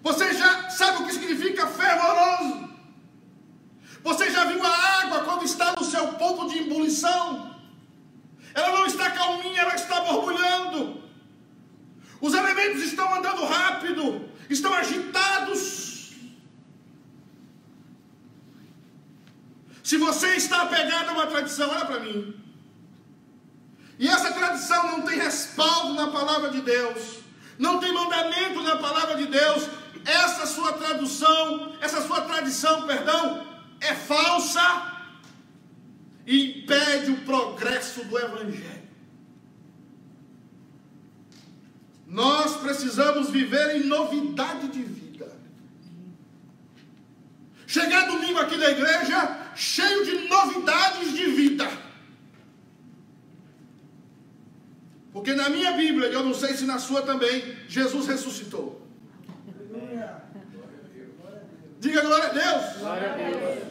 você 0.03 0.33
já 0.33 0.71
sabe 0.71 1.03
o 1.03 1.07
que 1.07 1.13
significa 1.13 1.67
fervoroso? 1.67 2.71
Você 4.03 4.31
já 4.31 4.45
viu 4.47 4.65
a 4.65 4.77
água 5.03 5.25
quando 5.25 5.45
está 5.45 5.75
no 5.79 5.85
seu 5.85 6.09
ponto 6.15 6.49
de 6.49 6.59
ebulição? 6.59 7.55
Ela 8.55 8.73
não 8.73 8.87
está 8.87 9.11
calminha, 9.11 9.61
ela 9.61 9.75
está 9.75 10.01
borbulhando. 10.01 11.03
Os 12.21 12.33
elementos 12.35 12.83
estão 12.83 13.15
andando 13.15 13.45
rápido, 13.45 14.29
estão 14.49 14.73
agitados. 14.73 16.15
Se 19.83 19.99
você 19.99 20.37
está 20.37 20.63
apegado 20.63 21.11
a 21.11 21.13
uma 21.13 21.27
tradição, 21.27 21.69
olha 21.71 21.85
para 21.85 22.01
mim. 22.01 22.35
E 24.01 24.09
essa 24.09 24.33
tradição 24.33 24.93
não 24.93 25.03
tem 25.03 25.19
respaldo 25.19 25.93
na 25.93 26.07
palavra 26.09 26.49
de 26.49 26.63
Deus, 26.63 27.19
não 27.59 27.79
tem 27.79 27.93
mandamento 27.93 28.63
na 28.63 28.77
palavra 28.79 29.15
de 29.15 29.27
Deus, 29.27 29.69
essa 30.07 30.47
sua 30.47 30.73
tradução, 30.73 31.77
essa 31.83 32.01
sua 32.01 32.23
tradição, 32.23 32.87
perdão, 32.87 33.47
é 33.79 33.95
falsa 33.95 34.63
e 36.27 36.63
impede 36.63 37.11
o 37.11 37.21
progresso 37.27 38.03
do 38.05 38.19
Evangelho. 38.19 38.89
Nós 42.07 42.57
precisamos 42.57 43.29
viver 43.29 43.77
em 43.77 43.85
novidade 43.85 44.69
de 44.69 44.83
vida. 44.83 45.31
Chegar 47.67 48.07
domingo 48.07 48.39
aqui 48.39 48.57
na 48.57 48.71
igreja 48.71 49.53
cheio 49.55 50.07
de 50.07 50.27
novidades 50.27 51.13
de 51.13 51.27
vida. 51.27 51.90
Porque 55.13 55.35
na 55.35 55.49
minha 55.49 55.73
Bíblia, 55.73 56.09
e 56.09 56.15
eu 56.15 56.25
não 56.25 56.35
sei 56.35 56.55
se 56.55 56.65
na 56.65 56.79
sua 56.79 57.03
também, 57.03 57.57
Jesus 57.69 58.07
ressuscitou. 58.07 58.81
Diga 61.81 62.03
glória 62.03 62.29
a 62.29 62.33
Deus. 62.33 62.77
Glória 62.79 63.13
a 63.13 63.17
Deus. 63.17 63.71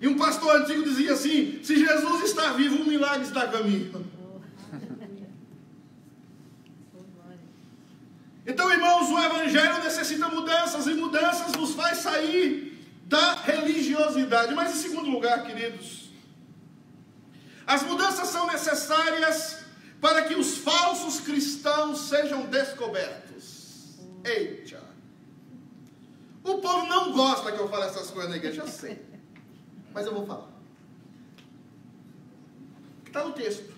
E 0.00 0.08
um 0.08 0.16
pastor 0.16 0.60
antigo 0.60 0.82
dizia 0.84 1.12
assim: 1.12 1.58
se 1.62 1.76
Jesus 1.76 2.22
está 2.24 2.52
vivo, 2.52 2.82
um 2.82 2.84
milagre 2.84 3.22
está 3.22 3.42
a 3.42 3.48
caminho. 3.48 4.06
Então, 8.46 8.70
irmãos, 8.70 9.10
o 9.10 9.18
Evangelho 9.18 9.82
necessita 9.82 10.28
mudanças, 10.28 10.86
e 10.86 10.94
mudanças 10.94 11.52
nos 11.52 11.74
faz 11.74 11.98
sair 11.98 12.78
da 13.06 13.34
religiosidade. 13.34 14.54
Mas, 14.54 14.76
em 14.76 14.88
segundo 14.88 15.10
lugar, 15.10 15.44
queridos, 15.44 15.95
as 17.66 17.82
mudanças 17.82 18.28
são 18.28 18.46
necessárias 18.46 19.58
para 20.00 20.22
que 20.22 20.34
os 20.34 20.58
falsos 20.58 21.20
cristãos 21.20 22.08
sejam 22.08 22.46
descobertos. 22.46 23.96
Eita! 24.24 24.82
O 26.44 26.58
povo 26.58 26.86
não 26.86 27.12
gosta 27.12 27.50
que 27.50 27.58
eu 27.58 27.68
fale 27.68 27.86
essas 27.86 28.10
coisas 28.10 28.30
na 28.30 28.36
igreja, 28.36 28.62
eu 28.62 28.68
sei. 28.68 29.04
Mas 29.92 30.06
eu 30.06 30.14
vou 30.14 30.24
falar. 30.26 30.48
Está 33.04 33.24
no 33.24 33.32
texto. 33.32 33.74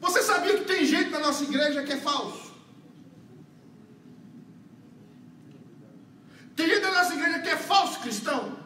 Você 0.00 0.22
sabia 0.22 0.58
que 0.58 0.64
tem 0.64 0.84
gente 0.84 1.10
na 1.10 1.18
nossa 1.18 1.42
igreja 1.42 1.82
que 1.82 1.92
é 1.92 1.96
falso? 1.96 2.54
Tem 6.54 6.68
gente 6.68 6.82
na 6.82 6.92
nossa 6.92 7.14
igreja 7.14 7.40
que 7.40 7.48
é 7.48 7.56
falso 7.56 7.98
cristão? 8.00 8.65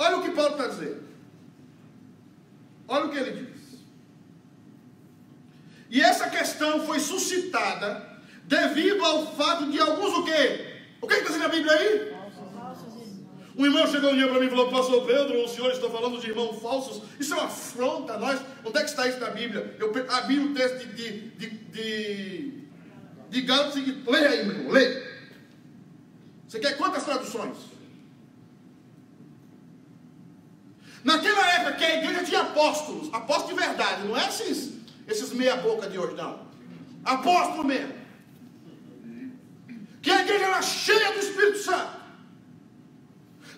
Olha 0.00 0.16
o 0.16 0.22
que 0.22 0.30
Paulo 0.30 0.52
está 0.52 0.66
dizendo. 0.66 1.02
Olha 2.88 3.04
o 3.04 3.10
que 3.10 3.18
ele 3.18 3.32
diz. 3.32 3.80
E 5.90 6.00
essa 6.00 6.30
questão 6.30 6.86
foi 6.86 6.98
suscitada 6.98 8.08
devido 8.44 9.04
ao 9.04 9.36
fato 9.36 9.70
de 9.70 9.78
alguns 9.78 10.14
o 10.14 10.24
quê? 10.24 10.78
O 11.02 11.06
que 11.06 11.14
está 11.14 11.26
dizendo 11.26 11.44
a 11.44 11.48
Bíblia 11.48 11.72
aí? 11.72 12.14
Um 13.58 13.66
irmão 13.66 13.86
chegou 13.88 14.12
um 14.12 14.16
dia 14.16 14.26
para 14.26 14.40
mim 14.40 14.46
e 14.46 14.48
falou, 14.48 14.70
pastor 14.70 15.04
Pedro, 15.06 15.44
o 15.44 15.48
senhor 15.48 15.70
está 15.70 15.90
falando 15.90 16.18
de 16.18 16.28
irmãos 16.28 16.62
falsos, 16.62 17.02
isso 17.18 17.34
é 17.34 17.36
uma 17.36 17.46
afronta 17.46 18.14
a 18.14 18.18
nós. 18.18 18.40
Onde 18.64 18.78
é 18.78 18.82
que 18.82 18.88
está 18.88 19.06
isso 19.06 19.20
na 19.20 19.28
Bíblia? 19.28 19.76
Eu 19.78 19.92
abri 20.08 20.38
o 20.38 20.54
texto 20.54 20.78
de, 20.78 20.94
de, 20.94 21.30
de, 21.30 21.50
de, 21.50 22.64
de 23.28 23.40
Gálatas 23.42 23.76
e 23.76 24.02
lê 24.06 24.26
aí, 24.26 24.46
meu 24.46 24.54
irmão, 24.56 24.72
lê. 24.72 25.10
Você 26.48 26.58
quer 26.58 26.78
quantas 26.78 27.04
traduções? 27.04 27.69
Naquela 31.02 31.50
época 31.52 31.72
que 31.76 31.84
a 31.84 31.96
igreja 31.96 32.24
tinha 32.24 32.40
apóstolos, 32.42 33.08
apóstolos 33.12 33.54
de 33.54 33.66
verdade, 33.66 34.06
não 34.06 34.16
é 34.16 34.28
esses, 34.28 34.74
esses 35.08 35.32
meia-boca 35.32 35.88
de 35.88 35.98
hoje, 35.98 36.14
não. 36.14 36.46
Apóstolo 37.04 37.64
mesmo. 37.64 37.94
Que 40.02 40.10
a 40.10 40.22
igreja 40.22 40.44
era 40.44 40.62
cheia 40.62 41.12
do 41.12 41.18
Espírito 41.18 41.58
Santo. 41.58 42.00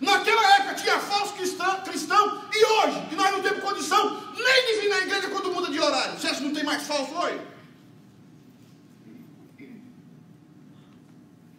Naquela 0.00 0.56
época 0.56 0.74
tinha 0.74 0.98
falso 0.98 1.34
cristão, 1.34 1.80
cristão 1.82 2.44
e 2.52 2.64
hoje, 2.64 3.08
e 3.12 3.14
nós 3.14 3.30
não 3.30 3.42
temos 3.42 3.62
condição 3.62 4.20
nem 4.34 4.66
de 4.66 4.80
vir 4.80 4.88
na 4.88 4.98
igreja 4.98 5.28
quando 5.30 5.52
muda 5.52 5.70
de 5.70 5.78
horário. 5.78 6.18
Você 6.18 6.26
acha 6.26 6.36
que 6.36 6.44
não 6.44 6.52
tem 6.52 6.64
mais 6.64 6.82
falso 6.84 7.12
hoje? 7.14 7.40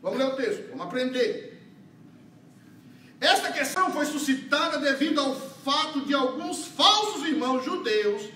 Vamos 0.01 0.19
ler 0.19 0.25
o 0.25 0.35
texto, 0.35 0.69
vamos 0.69 0.85
aprender. 0.85 1.61
Esta 3.21 3.53
questão 3.53 3.89
foi 3.91 4.05
suscitada 4.05 4.77
devido 4.77 5.21
ao 5.21 5.52
fato 5.63 6.01
de 6.01 6.13
alguns 6.13 6.65
falsos 6.65 7.25
irmãos 7.25 7.63
judeus 7.63 8.29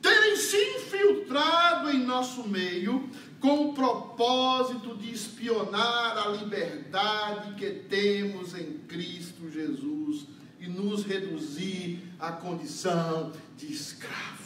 terem 0.00 0.36
se 0.36 0.56
infiltrado 0.56 1.90
em 1.90 2.04
nosso 2.04 2.46
meio 2.46 3.10
com 3.40 3.68
o 3.68 3.74
propósito 3.74 4.96
de 4.96 5.12
espionar 5.12 6.18
a 6.18 6.28
liberdade 6.28 7.54
que 7.54 7.70
temos 7.88 8.54
em 8.54 8.78
Cristo 8.88 9.50
Jesus 9.50 10.26
e 10.60 10.68
nos 10.68 11.04
reduzir 11.04 12.02
à 12.18 12.32
condição 12.32 13.32
de 13.56 13.72
escravo. 13.72 14.38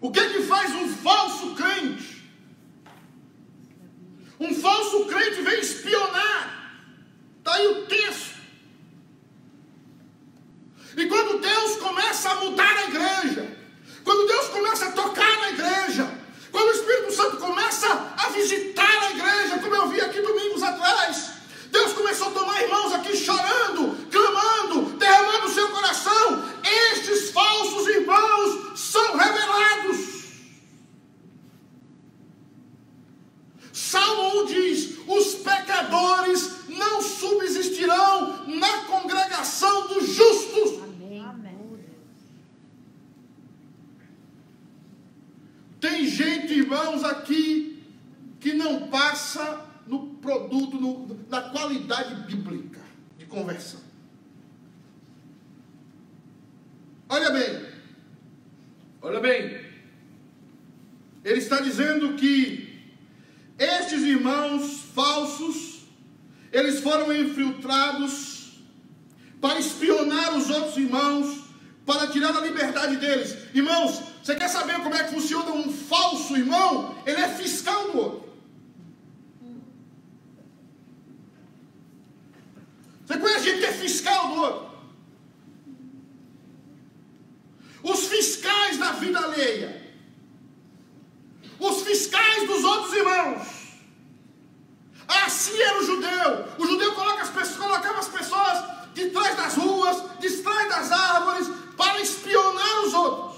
O 0.00 0.10
que 0.10 0.20
é 0.20 0.30
que 0.30 0.42
faz 0.42 0.74
um 0.74 0.88
falso 0.88 1.54
crente? 1.54 2.24
Um 4.38 4.54
falso 4.54 5.06
crente 5.06 5.42
vem 5.42 5.60
espionar 5.60 6.54
Está 7.44 7.56
aí 7.56 7.66
o 7.66 7.84
texto. 7.84 8.33
E 10.96 11.06
quando 11.06 11.40
Deus 11.40 11.76
começa 11.76 12.30
a 12.30 12.34
mudar 12.36 12.76
a 12.76 12.84
igreja, 12.84 13.56
quando 14.04 14.26
Deus 14.26 14.48
começa 14.48 14.86
a 14.86 14.92
tocar 14.92 15.40
na 15.40 15.50
igreja, 15.50 16.18
quando 16.52 16.68
o 16.68 16.72
Espírito 16.72 17.12
Santo 17.12 17.36
começa 17.38 18.14
a 18.16 18.28
visitar 18.28 19.02
a 19.02 19.10
igreja, 19.10 19.58
como 19.58 19.74
eu 19.74 19.88
vi 19.88 20.00
aqui 20.00 20.20
domingos 20.20 20.62
atrás, 20.62 21.32
Deus 21.70 21.92
começou 21.92 22.28
a 22.28 22.30
tomar 22.30 22.62
irmãos 22.62 22.92
aqui 22.92 23.16
chorando, 23.16 23.96
clamando, 24.08 24.96
derramando 24.96 25.46
o 25.46 25.52
seu 25.52 25.68
coração. 25.70 26.44
Estes 26.92 27.30
falsos 27.30 27.88
irmãos 27.88 28.78
são 28.78 29.16
revelados. 29.16 30.14
Salmo 33.72 34.42
1 34.42 34.46
diz: 34.46 34.98
os 35.08 35.34
pecadores 35.34 36.54
gente, 46.14 46.54
irmãos, 46.54 47.02
aqui 47.04 47.82
que 48.40 48.54
não 48.54 48.88
passa 48.88 49.66
no 49.86 50.14
produto, 50.16 50.80
no, 50.80 51.26
na 51.28 51.42
qualidade 51.42 52.14
bíblica 52.26 52.80
de 53.18 53.26
conversão. 53.26 53.80
Olha 57.08 57.30
bem, 57.30 57.66
olha 59.02 59.20
bem, 59.20 59.64
ele 61.24 61.38
está 61.38 61.60
dizendo 61.60 62.14
que 62.14 62.82
estes 63.58 64.02
irmãos 64.02 64.80
falsos, 64.94 65.86
eles 66.52 66.80
foram 66.80 67.12
infiltrados 67.12 68.58
para 69.40 69.58
espionar 69.58 70.36
os 70.36 70.48
outros 70.48 70.76
irmãos, 70.78 71.44
para 71.84 72.06
tirar 72.06 72.34
a 72.34 72.40
liberdade 72.40 72.96
deles. 72.96 73.36
Irmãos, 73.54 74.14
você 74.24 74.34
quer 74.36 74.48
saber 74.48 74.82
como 74.82 74.94
é 74.94 75.04
que 75.04 75.12
funciona 75.12 75.52
um 75.52 75.70
falso 75.70 76.34
irmão? 76.34 76.96
Ele 77.04 77.20
é 77.20 77.28
fiscal 77.28 77.90
do 77.90 77.98
outro. 77.98 78.34
Você 83.04 83.18
conhece 83.18 83.44
gente 83.44 83.58
que 83.58 83.66
é 83.66 83.72
fiscal 83.72 84.28
do 84.28 84.40
outro? 84.40 84.70
Os 87.82 88.06
fiscais 88.06 88.78
da 88.78 88.92
vida 88.92 89.20
alheia. 89.20 89.92
Os 91.60 91.82
fiscais 91.82 92.46
dos 92.46 92.64
outros 92.64 92.94
irmãos. 92.94 93.46
Assim 95.06 95.60
era 95.60 95.82
o 95.82 95.84
judeu. 95.84 96.48
O 96.58 96.66
judeu 96.66 96.94
coloca 96.94 97.24
as 97.24 97.28
pessoas, 97.28 97.58
colocava 97.58 97.98
as 97.98 98.08
pessoas 98.08 98.64
de 98.94 99.10
trás 99.10 99.36
das 99.36 99.54
ruas, 99.56 100.02
de 100.18 100.30
trás 100.38 100.68
das 100.70 100.90
árvores, 100.90 101.46
para 101.76 102.00
espionar 102.00 102.86
os 102.86 102.94
outros. 102.94 103.34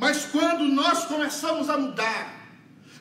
Mas 0.00 0.24
quando 0.24 0.64
nós 0.64 1.04
começamos 1.20 1.68
a 1.68 1.76
mudar, 1.76 2.34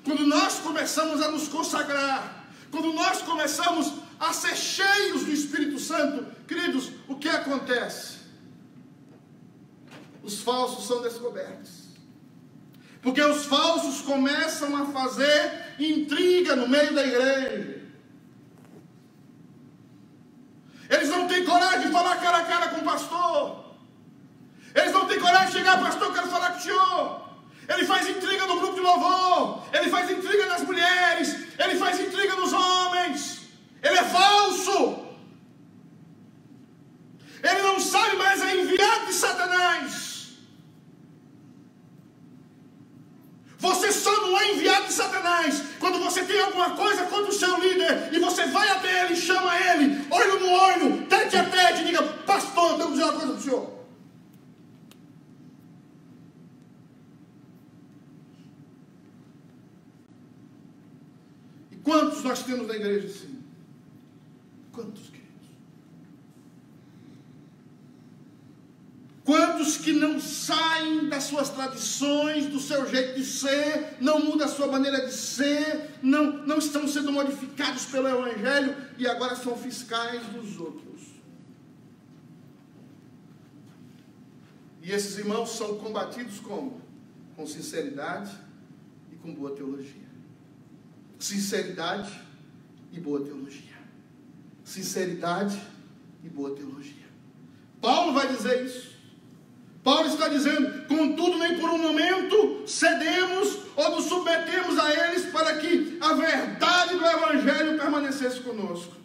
quando 0.04 0.28
nós 0.28 0.60
começamos 0.60 1.22
a 1.22 1.32
nos 1.32 1.48
consagrar, 1.48 2.48
quando 2.70 2.92
nós 2.92 3.22
começamos 3.22 3.94
a 4.20 4.34
ser 4.34 4.58
cheios 4.58 5.24
do 5.24 5.32
Espírito 5.32 5.80
Santo, 5.80 6.26
queridos, 6.46 6.92
o 7.08 7.16
que 7.16 7.30
acontece? 7.30 8.18
Os 10.22 10.42
falsos 10.42 10.86
são 10.86 11.02
descobertos. 11.02 11.88
Porque 13.02 13.22
os 13.22 13.46
falsos 13.46 14.02
começam 14.02 14.76
a 14.76 14.88
fazer 14.88 15.76
intriga 15.80 16.58
no 16.58 16.68
meio 16.68 16.94
da 16.94 17.08
igreja. 17.08 17.82
Eles 20.90 21.08
não 21.08 21.26
têm 21.26 21.46
coragem 21.46 21.88
de 21.88 21.94
falar 21.94 22.18
cara 22.18 22.38
a 22.40 22.44
cara 22.44 22.68
com 22.68 22.82
o 22.82 22.84
pastor. 22.84 23.76
Eles 24.76 24.92
não 24.92 25.08
têm 25.08 25.20
coragem 25.22 25.48
de 25.48 25.54
chegar, 25.54 25.80
pastor, 25.80 26.14
quero 26.14 26.28
falar 26.28 26.52
com 26.52 26.58
o 26.58 26.62
senhor. 26.62 27.29
Ele 27.70 27.86
faz 27.86 28.10
intriga 28.10 28.48
no 28.48 28.60
grupo 28.60 28.74
de 28.74 28.82
louvor. 28.82 29.64
Ele 29.72 29.90
faz 29.90 30.10
intriga 30.10 30.46
nas 30.48 30.64
mulheres. 30.64 31.36
Ele 31.58 31.76
faz 31.76 32.00
intriga 32.00 32.36
nos 32.36 32.52
homens. 32.52 33.42
Ele 33.84 33.98
é 33.98 34.04
falso. 34.04 35.06
Ele 37.44 37.62
não 37.62 37.80
sabe, 37.80 38.18
mas 38.18 38.42
é 38.42 38.62
enviado 38.62 39.06
de 39.06 39.14
Satanás. 39.14 40.10
Você 43.60 43.92
só 43.92 44.12
não 44.22 44.40
é 44.40 44.54
enviado 44.54 44.88
de 44.88 44.94
Satanás 44.94 45.62
quando 45.80 46.00
você 46.00 46.24
tem 46.24 46.40
alguma 46.42 46.72
coisa 46.72 47.04
contra 47.04 47.30
o 47.30 47.34
seu 47.34 47.58
líder 47.60 48.10
e 48.14 48.20
você 48.20 48.46
vai 48.46 48.70
até 48.70 49.06
ele, 49.06 49.18
chama 49.18 49.54
ele, 49.60 50.08
olho 50.10 50.40
no 50.40 50.50
olho, 50.50 51.06
tete 51.08 51.36
a 51.36 51.44
tete, 51.44 51.84
diga: 51.84 52.02
Pastor, 52.26 52.78
dizer 52.90 53.04
uma 53.04 53.14
coisa 53.14 53.34
para 53.34 53.36
o 53.36 53.42
senhor. 53.42 53.79
Quantos 61.90 62.24
nós 62.24 62.44
temos 62.44 62.68
na 62.68 62.76
igreja 62.76 63.08
assim? 63.08 63.40
Quantos, 64.72 65.10
queridos? 65.10 65.48
Quantos 69.24 69.78
que 69.78 69.92
não 69.94 70.20
saem 70.20 71.10
das 71.10 71.24
suas 71.24 71.50
tradições, 71.50 72.46
do 72.46 72.60
seu 72.60 72.88
jeito 72.88 73.16
de 73.16 73.26
ser, 73.26 73.98
não 74.00 74.24
mudam 74.24 74.46
a 74.46 74.50
sua 74.50 74.68
maneira 74.68 75.04
de 75.04 75.12
ser, 75.12 75.98
não, 76.04 76.46
não 76.46 76.60
estão 76.60 76.88
sendo 76.88 77.12
modificados 77.12 77.86
pelo 77.86 78.08
Evangelho 78.08 78.78
e 79.00 79.08
agora 79.08 79.36
são 79.36 79.58
fiscais 79.58 80.22
dos 80.28 80.60
outros. 80.60 81.02
E 84.84 84.92
esses 84.92 85.18
irmãos 85.18 85.58
são 85.58 85.80
combatidos 85.80 86.40
como? 86.40 86.82
Com 87.36 87.48
sinceridade 87.48 88.32
e 89.12 89.16
com 89.16 89.34
boa 89.34 89.56
teologia. 89.56 90.10
Sinceridade 91.20 92.10
e 92.94 93.00
boa 93.00 93.20
teologia. 93.20 93.78
Sinceridade 94.64 95.62
e 96.24 96.30
boa 96.30 96.56
teologia. 96.56 96.96
Paulo 97.82 98.14
vai 98.14 98.28
dizer 98.34 98.66
isso. 98.66 98.98
Paulo 99.84 100.08
está 100.08 100.30
dizendo: 100.30 100.88
contudo, 100.88 101.38
nem 101.38 101.60
por 101.60 101.70
um 101.70 101.78
momento 101.78 102.64
cedemos 102.66 103.60
ou 103.76 103.96
nos 103.96 104.06
submetemos 104.06 104.80
a 104.80 104.94
eles 104.94 105.26
para 105.32 105.58
que 105.58 105.98
a 106.00 106.14
verdade 106.14 106.96
do 106.96 107.06
Evangelho 107.06 107.78
permanecesse 107.78 108.40
conosco. 108.40 108.96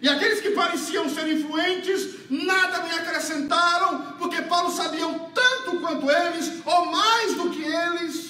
E 0.00 0.08
aqueles 0.08 0.40
que 0.40 0.50
pareciam 0.50 1.08
ser 1.08 1.26
influentes, 1.32 2.30
nada 2.30 2.82
me 2.82 2.92
acrescentaram, 2.92 4.12
porque 4.18 4.42
Paulo 4.42 4.70
sabia 4.70 5.06
tanto 5.34 5.80
quanto 5.80 6.10
eles, 6.10 6.60
ou 6.64 6.86
mais 6.86 7.34
do 7.34 7.50
que 7.50 7.62
eles. 7.62 8.25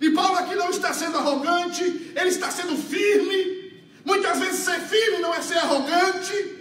E 0.00 0.10
Paulo 0.10 0.38
aqui 0.38 0.54
não 0.54 0.70
está 0.70 0.92
sendo 0.92 1.18
arrogante, 1.18 1.82
ele 1.82 2.28
está 2.28 2.50
sendo 2.50 2.76
firme. 2.76 3.82
Muitas 4.04 4.38
vezes 4.38 4.64
ser 4.64 4.80
firme 4.80 5.18
não 5.18 5.34
é 5.34 5.40
ser 5.42 5.58
arrogante. 5.58 6.56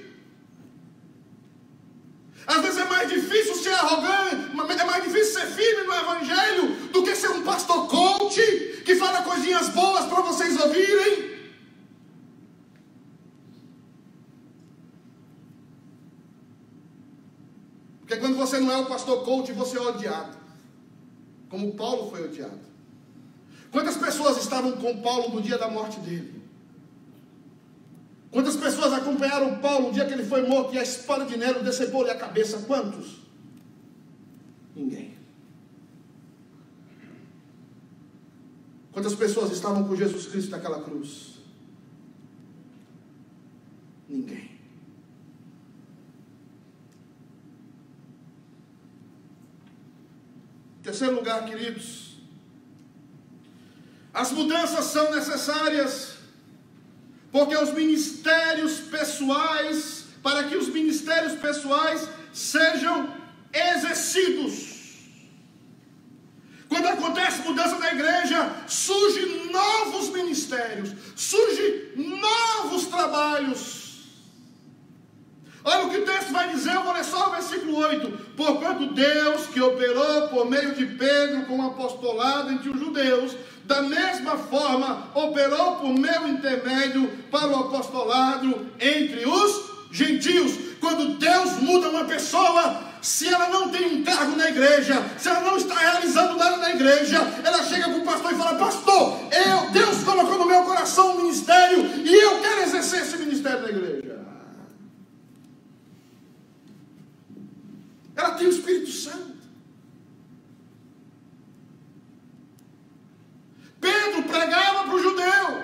Às 2.47 2.62
vezes 2.62 2.78
é 2.80 2.86
mais 2.86 3.10
difícil 3.10 3.56
ser 3.56 3.73
arrogante, 3.73 4.82
é 4.82 4.86
mais 4.86 5.04
difícil 5.04 5.34
ser 5.34 5.47
firme 5.47 5.84
no 5.84 5.93
Evangelho 5.93 6.76
do 6.93 7.04
que 7.04 7.13
ser 7.15 7.30
um 7.30 7.43
pastor 7.43 7.88
coach 7.88 8.41
que 8.86 8.95
fala 8.95 9.21
coisinhas 9.21 9.69
boas 9.69 10.06
para 10.06 10.21
vocês 10.21 10.60
ouvirem. 10.60 11.38
Porque 18.00 18.15
quando 18.15 18.38
você 18.38 18.58
não 18.62 18.71
é 18.71 18.78
o 18.78 18.86
pastor 18.86 19.26
coach, 19.26 19.52
você 19.52 19.78
é 19.78 19.82
odiado. 19.82 20.38
Como 21.50 21.76
Paulo 21.76 22.10
foi 22.10 22.23
odiado. 22.23 22.76
Quantas 23.71 23.97
pessoas 23.97 24.38
estavam 24.38 24.73
com 24.73 25.01
Paulo 25.01 25.36
no 25.36 25.41
dia 25.41 25.58
da 25.58 25.69
morte 25.69 25.99
dele? 25.99 26.41
Quantas 28.32 28.56
pessoas 28.56 28.93
acompanharam 28.93 29.60
Paulo 29.60 29.88
no 29.88 29.93
dia 29.93 30.06
que 30.06 30.13
ele 30.13 30.25
foi 30.25 30.47
morto 30.47 30.73
e 30.73 30.80
a 30.80 30.84
espada 30.84 31.25
de 31.25 31.38
Nero 31.38 31.63
decepou-lhe 31.63 32.10
a 32.10 32.17
cabeça? 32.17 32.60
Quantos? 32.60 33.17
Ninguém. 34.75 35.17
Quantas 38.91 39.15
pessoas 39.15 39.51
estavam 39.51 39.88
com 39.88 39.95
Jesus 39.95 40.25
Cristo 40.27 40.51
naquela 40.51 40.82
cruz? 40.82 41.36
Ninguém. 44.10 44.58
Terceiro 50.82 51.15
lugar, 51.15 51.45
queridos, 51.45 52.07
as 54.17 54.32
mudanças 54.32 54.86
são 54.86 55.12
necessárias 55.12 56.13
porque 57.32 57.56
os 57.56 57.71
ministérios 57.71 58.80
pessoais, 58.80 60.06
para 60.23 60.45
que 60.45 60.56
os 60.58 60.69
ministérios 60.69 61.34
pessoais 61.34 62.08
sejam 62.34 63.13
exercidos. 63.53 64.53
Quando 66.67 66.88
acontece 66.88 67.47
mudança 67.47 67.77
na 67.77 67.93
igreja, 67.93 68.56
surgem 68.67 69.51
novos 69.51 70.10
ministérios, 70.10 70.89
surgem 71.15 71.91
novos 71.95 72.88
trabalhos. 72.88 73.88
Olha 75.63 75.86
o 75.86 75.89
que 75.91 75.97
o 75.97 76.06
texto 76.06 76.32
vai 76.32 76.49
dizer, 76.49 76.73
eu 76.73 76.84
vou 76.84 76.93
ler 76.93 77.03
só 77.03 77.27
o 77.27 77.32
versículo 77.32 77.75
8. 77.77 78.10
Porquanto 78.36 78.93
Deus, 78.93 79.47
que 79.47 79.62
operou 79.62 80.30
por 80.30 80.49
meio 80.49 80.73
de 80.73 80.86
Pedro 80.86 81.45
com 81.45 81.60
o 81.60 81.67
apostolado 81.67 82.51
entre 82.51 82.69
os 82.69 82.80
judeus, 82.80 83.36
da 83.67 83.82
mesma 83.82 84.38
forma 84.38 85.10
operou 85.13 85.75
por 85.75 85.93
meu 85.93 86.27
intermédio 86.30 87.08
para 87.30 87.47
o 87.47 87.56
apostolado 87.56 88.71
entre 88.80 89.27
os 89.27 89.69
gentios. 89.91 90.53
Quando 90.80 91.17
Deus 91.17 91.60
muda 91.60 91.89
uma 91.89 92.06
pessoa, 92.06 92.82
se 93.01 93.27
ela 93.27 93.49
não 93.49 93.69
tem 93.69 93.86
um 93.86 94.03
cargo 94.03 94.38
na 94.38 94.49
igreja, 94.49 95.03
se 95.17 95.27
ela 95.27 95.41
não 95.41 95.58
está 95.58 95.75
realizando 95.75 96.38
nada 96.38 96.58
na 96.58 96.69
igreja, 96.71 97.17
ela 97.43 97.62
chega 97.63 97.89
para 97.89 97.97
o 97.97 98.06
pastor 98.06 98.32
e 98.32 98.36
fala: 98.36 98.58
Pastor, 98.58 99.19
eu, 99.32 99.71
Deus 99.71 100.03
colocou 100.03 100.39
no 100.39 100.45
meu 100.45 100.63
coração 100.63 101.12
um 101.12 101.23
ministério 101.23 101.86
e 102.06 102.15
eu 102.15 102.39
quero 102.39 102.62
exercer 102.62 103.01
esse 103.01 103.17
ministério 103.17 103.62
na 103.63 103.69
igreja. 103.69 104.17
Ela 108.15 108.32
tem 108.32 108.47
o 108.47 108.49
Espírito 108.49 108.91
Santo. 108.91 109.37
Pedro 113.79 114.23
pregava 114.23 114.83
para 114.83 114.95
o 114.95 115.01
judeu. 115.01 115.63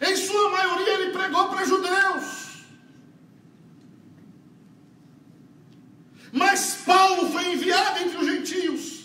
Em 0.00 0.16
sua 0.16 0.50
maioria 0.50 0.94
ele 0.94 1.12
pregou 1.12 1.48
para 1.48 1.64
judeus. 1.64 2.42
Mas 6.32 6.76
Paulo 6.86 7.30
foi 7.30 7.52
enviado 7.52 8.00
entre 8.00 8.16
os 8.16 8.26
gentios. 8.26 9.04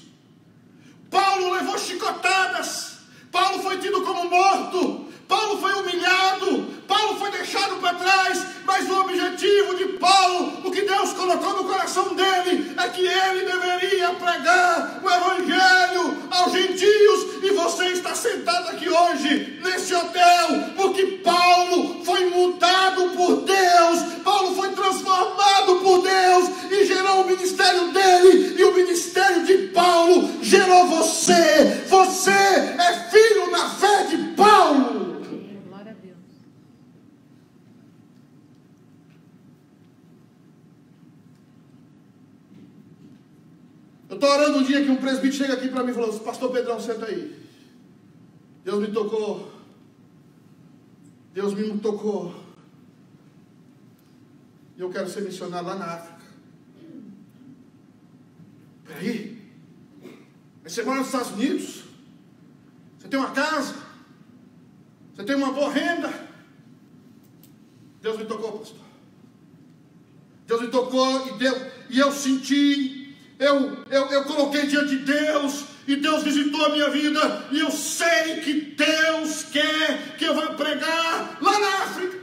Paulo 1.10 1.52
levou 1.52 1.78
chicotadas. 1.78 3.00
Paulo 3.32 3.62
foi 3.62 3.78
tido 3.80 4.02
como 4.02 4.30
morto. 4.30 5.07
Paulo 5.28 5.60
foi 5.60 5.74
humilhado, 5.74 6.66
Paulo 6.88 7.20
foi 7.20 7.32
deixado 7.32 7.76
para 7.82 7.96
trás, 7.96 8.46
mas 8.66 8.90
o 8.90 9.00
objetivo 9.02 9.76
de 9.76 9.86
Paulo, 9.98 10.62
o 10.64 10.72
que 10.72 10.82
Deus 10.82 11.14
colocou 11.14 11.54
no 11.54 11.66
coração 11.66 12.16
dele, 12.16 12.74
é 12.78 12.90
que 12.90 13.06
ele 13.06 13.46
deveria 13.46 14.10
pregar 14.12 15.02
o 15.04 15.10
Evangelho 15.10 16.18
aos 16.32 16.52
gentios, 16.52 17.44
e 17.44 17.52
você 17.52 17.88
está 17.88 18.16
sentado 18.16 18.70
aqui 18.70 18.90
hoje, 18.90 19.60
nesse 19.64 19.94
hotel, 19.94 20.57
Pedrão, 46.78 46.80
senta 46.80 47.06
aí. 47.08 47.36
Deus 48.64 48.80
me 48.80 48.94
tocou. 48.94 49.52
Deus 51.34 51.54
me 51.54 51.78
tocou. 51.80 52.36
E 54.78 54.82
eu 54.82 54.90
quero 54.90 55.10
ser 55.10 55.22
missionário 55.22 55.68
lá 55.68 55.76
na 55.76 55.86
África. 55.86 56.22
Peraí. 58.86 59.38
Mas 60.64 60.74
você 60.74 60.84
mora 60.84 61.00
nos 61.00 61.08
Estados 61.08 61.32
Unidos? 61.32 61.84
Você 63.00 63.08
tem 63.08 63.20
uma 63.20 63.32
casa? 63.32 63.76
Você 65.16 65.24
tem 65.24 65.36
uma 65.36 65.52
boa 65.52 65.72
renda? 65.72 66.28
Deus 68.02 68.18
me 68.18 68.26
tocou, 68.26 68.60
pastor. 68.60 68.86
Deus 70.46 70.62
me 70.62 70.68
tocou 70.70 71.28
e, 71.28 71.38
deu, 71.38 71.72
e 71.90 72.00
eu 72.00 72.12
senti, 72.12 73.18
eu, 73.38 73.84
eu, 73.90 74.06
eu 74.06 74.24
coloquei 74.24 74.66
diante 74.66 74.98
de 74.98 75.04
Deus, 75.04 75.77
e 75.88 75.96
Deus 75.96 76.22
visitou 76.22 76.66
a 76.66 76.70
minha 76.70 76.90
vida, 76.90 77.48
e 77.50 77.60
eu 77.60 77.72
sei 77.72 78.42
que 78.42 78.54
Deus 78.76 79.44
quer 79.44 80.18
que 80.18 80.26
eu 80.26 80.36
vá 80.36 80.48
pregar 80.48 81.38
lá 81.42 81.60
na 81.60 81.84
África. 81.84 82.20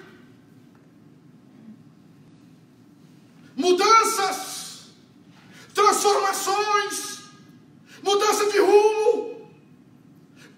Mudanças, 3.57 4.91
transformações, 5.73 7.21
mudança 8.03 8.51
de 8.51 8.59
rumo. 8.59 9.51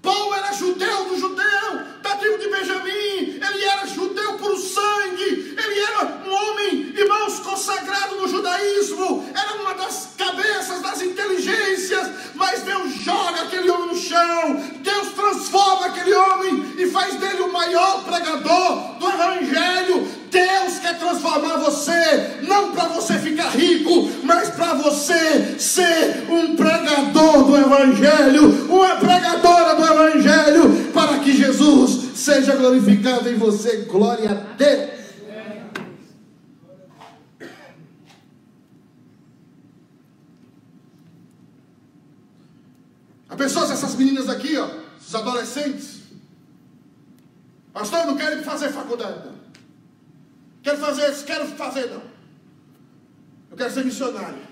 Paulo 0.03 0.35
era 0.35 0.53
judeu 0.53 1.09
do 1.09 1.19
judeu, 1.19 1.87
da 2.07 2.15
tribo 2.17 2.39
de 2.39 2.49
Benjamim, 2.49 3.41
ele 3.49 3.65
era 3.65 3.87
judeu 3.87 4.35
por 4.35 4.57
sangue, 4.57 5.57
ele 5.59 5.81
era 5.81 6.23
um 6.25 6.33
homem, 6.33 6.95
irmãos, 6.97 7.41
consagrado 7.41 8.15
no 8.17 8.29
judaísmo, 8.29 9.29
era 9.35 9.61
uma 9.61 9.75
das 9.75 10.11
cabeças 10.17 10.83
das 10.83 11.03
inteligências, 11.03 12.09
mas 12.35 12.63
Deus 12.63 12.95
joga 13.03 13.43
aquele 13.43 13.69
homem 13.71 13.89
no 13.89 13.97
chão, 13.97 14.63
Deus 14.79 15.09
transforma 15.15 15.87
aquele 15.87 16.15
homem 16.15 16.75
e 16.79 16.87
faz 16.87 17.17
dele 17.17 17.43
o 17.43 17.53
maior 17.53 18.05
pregador 18.05 18.99
do 19.01 19.09
Evangelho. 19.09 20.27
Deus 20.31 20.79
quer 20.81 20.99
transformar 20.99 21.57
você, 21.57 22.41
não 22.43 22.73
para 22.73 22.89
você 22.89 23.15
ficar 23.15 23.49
rico, 23.51 24.11
mas 24.23 24.51
para 24.51 24.75
você 24.75 25.57
ser 25.59 26.27
um 26.29 26.55
pregador 26.55 27.45
do 27.45 27.57
Evangelho, 27.57 28.56
glorificado 32.67 33.29
em 33.29 33.37
você. 33.37 33.85
Glória 33.85 34.31
a 34.31 34.35
Deus. 34.35 34.97
A 43.29 43.37
pessoa, 43.37 43.71
essas 43.71 43.95
meninas 43.95 44.29
aqui, 44.29 44.57
ó, 44.57 44.69
esses 44.99 45.15
adolescentes, 45.15 46.01
pastor, 47.73 48.01
eu 48.01 48.07
não 48.07 48.17
quero 48.17 48.43
fazer 48.43 48.71
faculdade, 48.71 49.27
não. 49.27 49.37
Quero 50.63 50.79
fazer 50.79 51.11
isso, 51.11 51.25
quero 51.25 51.47
fazer, 51.49 51.91
não. 51.91 52.03
Eu 53.51 53.57
quero 53.57 53.73
ser 53.73 53.85
missionário. 53.85 54.47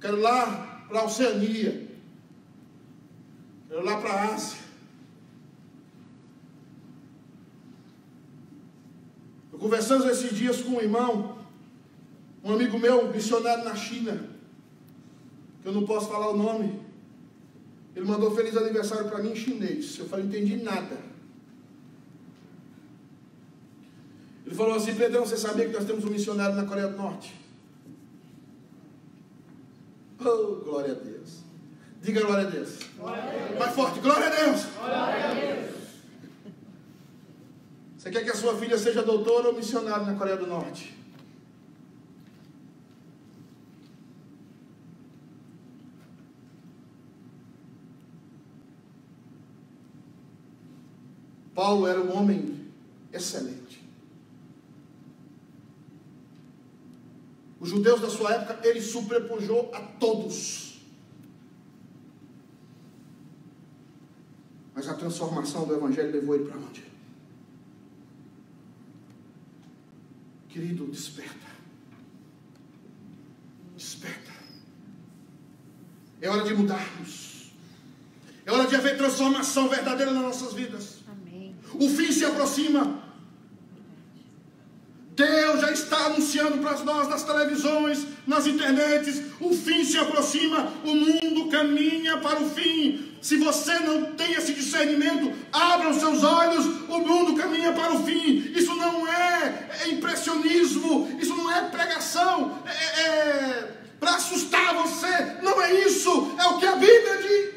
Quero 0.00 0.18
ir 0.18 0.20
lá 0.20 0.84
para 0.88 1.00
a 1.00 1.04
Oceania. 1.04 1.85
Lá 3.82 4.00
para 4.00 4.10
a 4.10 4.34
Ásia. 4.34 4.58
Eu 9.52 9.58
conversando 9.58 10.08
esses 10.08 10.34
dias 10.34 10.62
com 10.62 10.70
um 10.70 10.80
irmão, 10.80 11.36
um 12.42 12.52
amigo 12.52 12.78
meu, 12.78 13.12
missionário 13.12 13.64
na 13.64 13.74
China, 13.74 14.28
que 15.62 15.68
eu 15.68 15.72
não 15.72 15.84
posso 15.84 16.08
falar 16.08 16.30
o 16.30 16.36
nome. 16.36 16.80
Ele 17.94 18.06
mandou 18.06 18.34
feliz 18.34 18.56
aniversário 18.56 19.08
para 19.08 19.22
mim 19.22 19.32
em 19.32 19.36
chinês. 19.36 19.98
Eu 19.98 20.06
falei, 20.06 20.26
não 20.26 20.32
entendi 20.32 20.56
nada. 20.62 20.98
Ele 24.44 24.54
falou 24.54 24.74
assim, 24.74 24.94
Pedrão, 24.94 25.26
você 25.26 25.36
sabia 25.36 25.66
que 25.66 25.72
nós 25.72 25.84
temos 25.84 26.04
um 26.04 26.10
missionário 26.10 26.54
na 26.54 26.64
Coreia 26.64 26.88
do 26.88 26.96
Norte? 26.96 27.34
Oh, 30.20 30.56
glória 30.64 30.92
a 30.92 30.94
Deus. 30.94 31.45
Diga 32.06 32.20
glória 32.20 32.46
a 32.46 32.50
Deus. 32.50 32.78
Mais 33.58 33.74
forte, 33.74 33.98
glória 33.98 34.28
a 34.28 34.30
Deus. 34.30 34.66
Glória 34.78 35.28
a 35.28 35.34
Deus. 35.34 35.76
Você 37.98 38.10
quer 38.12 38.22
que 38.22 38.30
a 38.30 38.34
sua 38.36 38.56
filha 38.56 38.78
seja 38.78 39.02
doutora 39.02 39.48
ou 39.48 39.54
missionária 39.56 40.06
na 40.06 40.14
Coreia 40.14 40.36
do 40.36 40.46
Norte? 40.46 40.96
Paulo 51.56 51.88
era 51.88 52.00
um 52.00 52.16
homem 52.16 52.70
excelente. 53.12 53.84
Os 57.58 57.70
judeus 57.70 58.00
da 58.00 58.08
sua 58.08 58.32
época, 58.32 58.60
ele 58.62 58.80
sobrepujou 58.80 59.72
a 59.74 59.80
todos. 59.80 60.75
Mas 64.86 64.94
a 64.94 64.94
transformação 64.94 65.66
do 65.66 65.74
Evangelho 65.74 66.12
levou 66.12 66.36
ele 66.36 66.44
para 66.44 66.58
onde? 66.58 66.84
Querido, 70.48 70.86
desperta. 70.86 71.34
Desperta. 73.76 74.30
É 76.20 76.30
hora 76.30 76.44
de 76.44 76.54
mudarmos. 76.54 77.50
É 78.44 78.52
hora 78.52 78.68
de 78.68 78.76
haver 78.76 78.96
transformação 78.96 79.68
verdadeira 79.68 80.12
nas 80.12 80.22
nossas 80.22 80.52
vidas. 80.52 80.98
Amém. 81.08 81.56
O 81.74 81.88
fim 81.88 82.12
se 82.12 82.24
aproxima. 82.24 83.05
Deus 85.16 85.62
já 85.62 85.72
está 85.72 85.96
anunciando 86.06 86.58
para 86.58 86.76
nós 86.84 87.08
nas 87.08 87.22
televisões, 87.22 88.06
nas 88.26 88.46
internets. 88.46 89.22
O 89.40 89.54
fim 89.54 89.82
se 89.82 89.96
aproxima. 89.96 90.70
O 90.84 90.94
mundo 90.94 91.48
caminha 91.48 92.18
para 92.18 92.38
o 92.42 92.50
fim. 92.50 93.16
Se 93.22 93.38
você 93.38 93.78
não 93.78 94.12
tem 94.12 94.32
esse 94.34 94.52
discernimento, 94.52 95.32
abra 95.50 95.88
os 95.88 95.96
seus 95.96 96.22
olhos. 96.22 96.66
O 96.66 96.98
mundo 96.98 97.34
caminha 97.34 97.72
para 97.72 97.94
o 97.94 98.04
fim. 98.04 98.52
Isso 98.54 98.76
não 98.76 99.08
é, 99.08 99.68
é 99.84 99.88
impressionismo. 99.88 101.08
Isso 101.18 101.34
não 101.34 101.50
é 101.50 101.62
pregação. 101.62 102.62
É, 102.66 103.00
é 103.00 103.72
para 103.98 104.16
assustar 104.16 104.74
você. 104.74 105.38
Não 105.42 105.62
é 105.62 105.80
isso. 105.80 106.36
É 106.38 106.46
o 106.48 106.58
que 106.58 106.66
a 106.66 106.76
Bíblia 106.76 107.22
diz. 107.22 107.55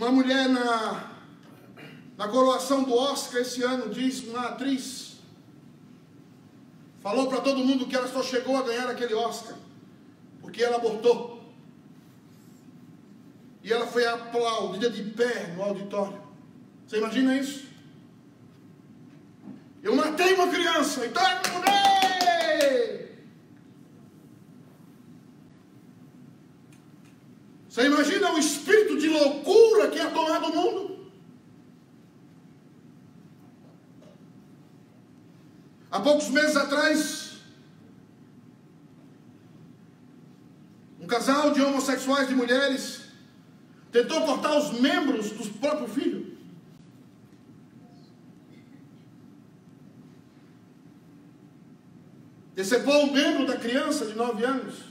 Uma 0.00 0.10
mulher 0.10 0.48
na, 0.48 1.10
na 2.16 2.26
coroação 2.26 2.84
do 2.84 2.94
Oscar 2.96 3.42
esse 3.42 3.62
ano 3.62 3.90
disse, 3.90 4.30
uma 4.30 4.46
atriz, 4.46 5.18
falou 7.02 7.28
para 7.28 7.42
todo 7.42 7.58
mundo 7.58 7.86
que 7.86 7.94
ela 7.94 8.08
só 8.08 8.22
chegou 8.22 8.56
a 8.56 8.62
ganhar 8.62 8.88
aquele 8.88 9.12
Oscar, 9.12 9.54
porque 10.40 10.62
ela 10.62 10.76
abortou. 10.76 11.44
E 13.62 13.70
ela 13.70 13.86
foi 13.86 14.06
aplaudida 14.06 14.88
de 14.88 15.02
pé 15.02 15.48
no 15.48 15.64
auditório. 15.64 16.18
Você 16.86 16.96
imagina 16.96 17.36
isso? 17.36 17.66
Eu 19.82 19.94
matei 19.94 20.32
uma 20.32 20.48
criança, 20.48 21.04
então 21.04 21.22
eu 21.22 21.52
mudei. 21.52 21.79
Você 27.80 27.86
imagina 27.86 28.34
o 28.34 28.38
espírito 28.38 28.98
de 28.98 29.08
loucura 29.08 29.88
que 29.88 29.98
é 29.98 30.06
tomado 30.10 30.48
o 30.48 30.54
mundo? 30.54 31.10
Há 35.90 35.98
poucos 35.98 36.28
meses 36.28 36.56
atrás, 36.56 37.38
um 41.00 41.06
casal 41.06 41.52
de 41.52 41.62
homossexuais 41.62 42.28
de 42.28 42.34
mulheres 42.34 43.00
tentou 43.90 44.26
cortar 44.26 44.58
os 44.58 44.78
membros 44.78 45.30
do 45.30 45.48
próprio 45.58 45.88
filho. 45.88 46.36
Decepou 52.54 53.06
um 53.06 53.12
membro 53.12 53.46
da 53.46 53.56
criança 53.56 54.04
de 54.04 54.12
9 54.12 54.44
anos. 54.44 54.89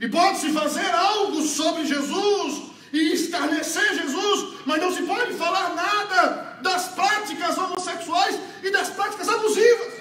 E 0.00 0.08
pode-se 0.08 0.52
fazer 0.52 0.90
algo 0.90 1.42
sobre 1.42 1.84
Jesus 1.84 2.70
e 2.92 3.12
escarnecer 3.12 3.94
Jesus, 3.94 4.60
mas 4.64 4.80
não 4.80 4.92
se 4.92 5.02
pode 5.02 5.34
falar 5.34 5.74
nada 5.74 6.60
das 6.62 6.88
práticas 6.88 7.58
homossexuais 7.58 8.38
e 8.62 8.70
das 8.70 8.90
práticas 8.90 9.28
abusivas. 9.28 9.98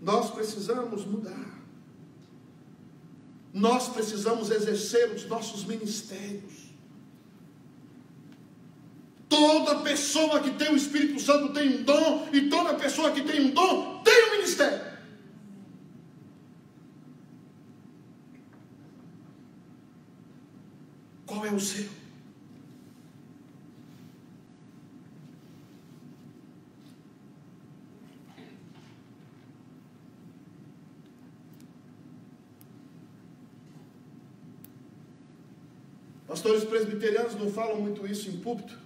Nós 0.00 0.30
precisamos 0.30 1.06
mudar. 1.06 1.54
Nós 3.52 3.88
precisamos 3.88 4.50
exercer 4.50 5.10
os 5.12 5.24
nossos 5.26 5.64
ministérios. 5.64 6.63
Toda 9.34 9.80
pessoa 9.80 10.38
que 10.38 10.52
tem 10.52 10.70
o 10.70 10.76
Espírito 10.76 11.18
Santo 11.18 11.52
tem 11.52 11.80
um 11.80 11.82
dom, 11.82 12.28
e 12.32 12.48
toda 12.48 12.74
pessoa 12.74 13.10
que 13.10 13.20
tem 13.22 13.46
um 13.46 13.50
dom 13.50 14.00
tem 14.04 14.28
um 14.28 14.30
ministério. 14.36 14.80
Qual 21.26 21.44
é 21.44 21.50
o 21.50 21.58
seu? 21.58 21.88
Pastores 36.28 36.62
presbiterianos 36.62 37.34
não 37.34 37.50
falam 37.50 37.80
muito 37.80 38.06
isso 38.06 38.28
em 38.28 38.36
púlpito, 38.36 38.84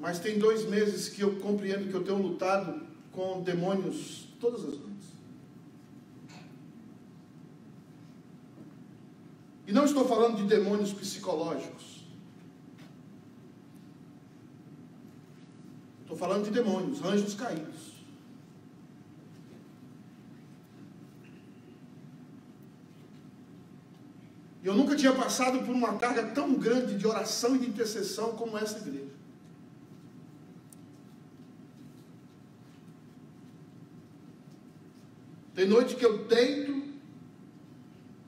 mas 0.00 0.18
tem 0.18 0.38
dois 0.38 0.64
meses 0.64 1.10
que 1.10 1.20
eu 1.20 1.36
compreendo 1.36 1.90
que 1.90 1.94
eu 1.94 2.02
tenho 2.02 2.16
lutado 2.16 2.80
com 3.12 3.42
demônios 3.42 4.28
todas 4.40 4.64
as 4.64 4.78
noites. 4.78 5.08
E 9.66 9.72
não 9.72 9.84
estou 9.84 10.08
falando 10.08 10.38
de 10.38 10.44
demônios 10.44 10.90
psicológicos. 10.94 12.02
Estou 16.00 16.16
falando 16.16 16.44
de 16.44 16.50
demônios, 16.50 17.04
anjos 17.04 17.34
caídos. 17.34 17.90
E 24.62 24.66
eu 24.66 24.74
nunca 24.74 24.96
tinha 24.96 25.12
passado 25.12 25.58
por 25.60 25.74
uma 25.74 25.98
carga 25.98 26.26
tão 26.28 26.54
grande 26.54 26.96
de 26.96 27.06
oração 27.06 27.54
e 27.54 27.58
de 27.58 27.68
intercessão 27.68 28.32
como 28.32 28.56
essa 28.56 28.78
igreja. 28.78 29.09
Tem 35.60 35.68
noite 35.68 35.94
que 35.94 36.06
eu 36.06 36.24
deito 36.24 36.82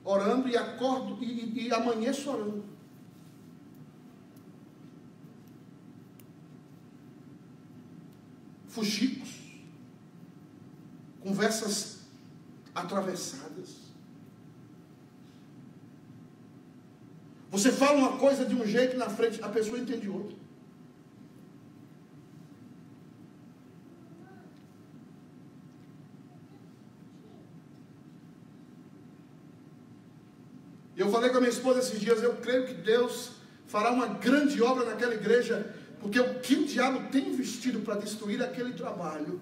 orando 0.03 0.47
e 0.47 0.55
acordo 0.55 1.17
e, 1.19 1.65
e, 1.65 1.73
amanheço 1.73 2.29
orando. 2.29 2.63
Fugicos, 8.67 9.31
conversas 11.21 12.01
atravessadas. 12.75 13.77
Você 17.49 17.71
fala 17.71 17.97
uma 17.97 18.17
coisa 18.19 18.45
de 18.45 18.53
um 18.53 18.63
jeito 18.63 18.95
na 18.95 19.09
frente, 19.09 19.41
a 19.41 19.49
pessoa 19.49 19.79
entende 19.79 20.07
outro. 20.07 20.37
E 30.95 31.01
eu 31.01 31.09
falei 31.09 31.29
com 31.29 31.37
a 31.37 31.41
minha 31.41 31.51
esposa 31.51 31.79
esses 31.79 31.99
dias, 31.99 32.21
eu 32.21 32.35
creio 32.35 32.65
que 32.65 32.73
Deus 32.73 33.31
fará 33.67 33.91
uma 33.91 34.07
grande 34.07 34.61
obra 34.61 34.85
naquela 34.85 35.15
igreja, 35.15 35.73
porque 35.99 36.19
o 36.19 36.39
que 36.39 36.55
o 36.55 36.65
diabo 36.65 37.09
tem 37.11 37.29
investido 37.29 37.79
para 37.79 37.95
destruir 37.95 38.41
aquele 38.43 38.73
trabalho 38.73 39.41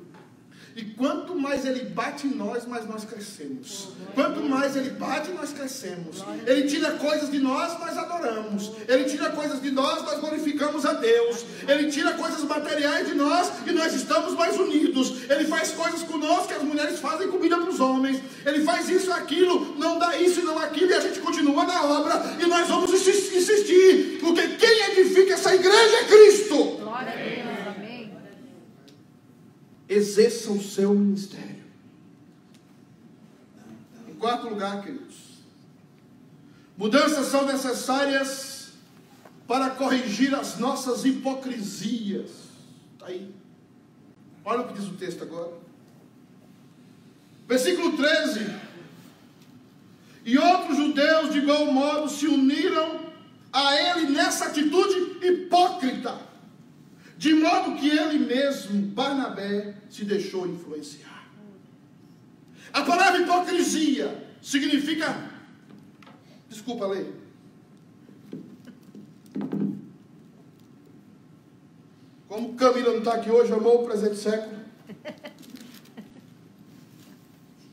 e 0.75 0.83
quanto 0.83 1.35
mais 1.35 1.65
ele 1.65 1.85
bate 1.85 2.27
em 2.27 2.35
nós, 2.35 2.65
mais 2.65 2.87
nós 2.87 3.03
crescemos. 3.03 3.89
Quanto 4.15 4.41
mais 4.41 4.75
ele 4.75 4.91
bate, 4.91 5.29
nós 5.31 5.51
crescemos. 5.51 6.23
Ele 6.45 6.67
tira 6.67 6.91
coisas 6.91 7.29
de 7.29 7.39
nós, 7.39 7.77
nós 7.79 7.97
adoramos. 7.97 8.71
Ele 8.87 9.03
tira 9.05 9.29
coisas 9.31 9.61
de 9.61 9.69
nós, 9.71 10.01
nós 10.03 10.19
glorificamos 10.19 10.85
a 10.85 10.93
Deus. 10.93 11.45
Ele 11.67 11.91
tira 11.91 12.13
coisas 12.13 12.43
materiais 12.43 13.07
de 13.07 13.15
nós 13.15 13.51
e 13.67 13.71
nós 13.71 13.93
estamos 13.93 14.33
mais 14.33 14.57
unidos. 14.57 15.29
Ele 15.29 15.45
faz 15.45 15.71
coisas 15.71 16.03
conosco 16.03 16.47
que 16.47 16.53
as 16.53 16.63
mulheres 16.63 16.99
fazem 16.99 17.27
comida 17.27 17.57
para 17.57 17.69
os 17.69 17.79
homens. 17.79 18.21
Ele 18.45 18.63
faz 18.63 18.89
isso, 18.89 19.11
aquilo, 19.11 19.75
não 19.77 19.99
dá 19.99 20.17
isso 20.17 20.39
e 20.39 20.43
não 20.43 20.57
aquilo, 20.57 20.91
e 20.91 20.93
a 20.93 21.01
gente 21.01 21.19
continua 21.19 21.65
na 21.65 21.83
obra 21.83 22.21
e 22.39 22.47
nós 22.47 22.67
vamos 22.67 22.91
insistir. 22.93 24.19
Porque 24.19 24.47
quem 24.55 24.91
edifica 24.91 25.33
essa 25.33 25.53
igreja 25.53 25.97
é 25.97 26.03
Cristo. 26.05 26.55
Glória 26.55 27.11
a 27.11 27.15
Deus. 27.15 27.75
Amém. 27.75 28.13
Exerça 29.91 30.51
o 30.51 30.63
seu 30.63 30.93
ministério. 30.93 31.61
Em 34.07 34.13
quarto 34.13 34.47
lugar, 34.47 34.81
queridos, 34.81 35.15
mudanças 36.77 37.27
são 37.27 37.45
necessárias 37.45 38.71
para 39.45 39.71
corrigir 39.71 40.33
as 40.33 40.57
nossas 40.57 41.03
hipocrisias. 41.03 42.31
Está 42.93 43.07
aí. 43.07 43.35
Olha 44.45 44.61
o 44.61 44.67
que 44.69 44.79
diz 44.79 44.87
o 44.87 44.95
texto 44.95 45.23
agora. 45.23 45.51
Versículo 47.45 47.97
13. 47.97 48.49
E 50.23 50.37
outros 50.37 50.77
judeus, 50.77 51.33
de 51.33 51.39
igual 51.39 51.65
modo, 51.65 52.09
se 52.09 52.27
uniram 52.27 53.11
a 53.51 53.75
ele 53.75 54.11
nessa 54.11 54.45
atitude 54.45 55.25
hipócrita 55.25 56.30
de 57.21 57.35
modo 57.35 57.75
que 57.75 57.87
ele 57.87 58.17
mesmo, 58.17 58.81
Barnabé, 58.81 59.75
se 59.91 60.03
deixou 60.03 60.47
influenciar. 60.47 61.29
A 62.73 62.81
palavra 62.81 63.21
hipocrisia 63.21 64.27
significa. 64.41 65.29
Desculpa, 66.49 66.87
Lei. 66.87 67.13
Como 72.27 72.55
Camila 72.55 72.89
não 72.89 72.97
está 72.97 73.13
aqui 73.13 73.29
hoje, 73.29 73.53
amou 73.53 73.83
o 73.83 73.85
presente 73.85 74.15
século. 74.15 74.59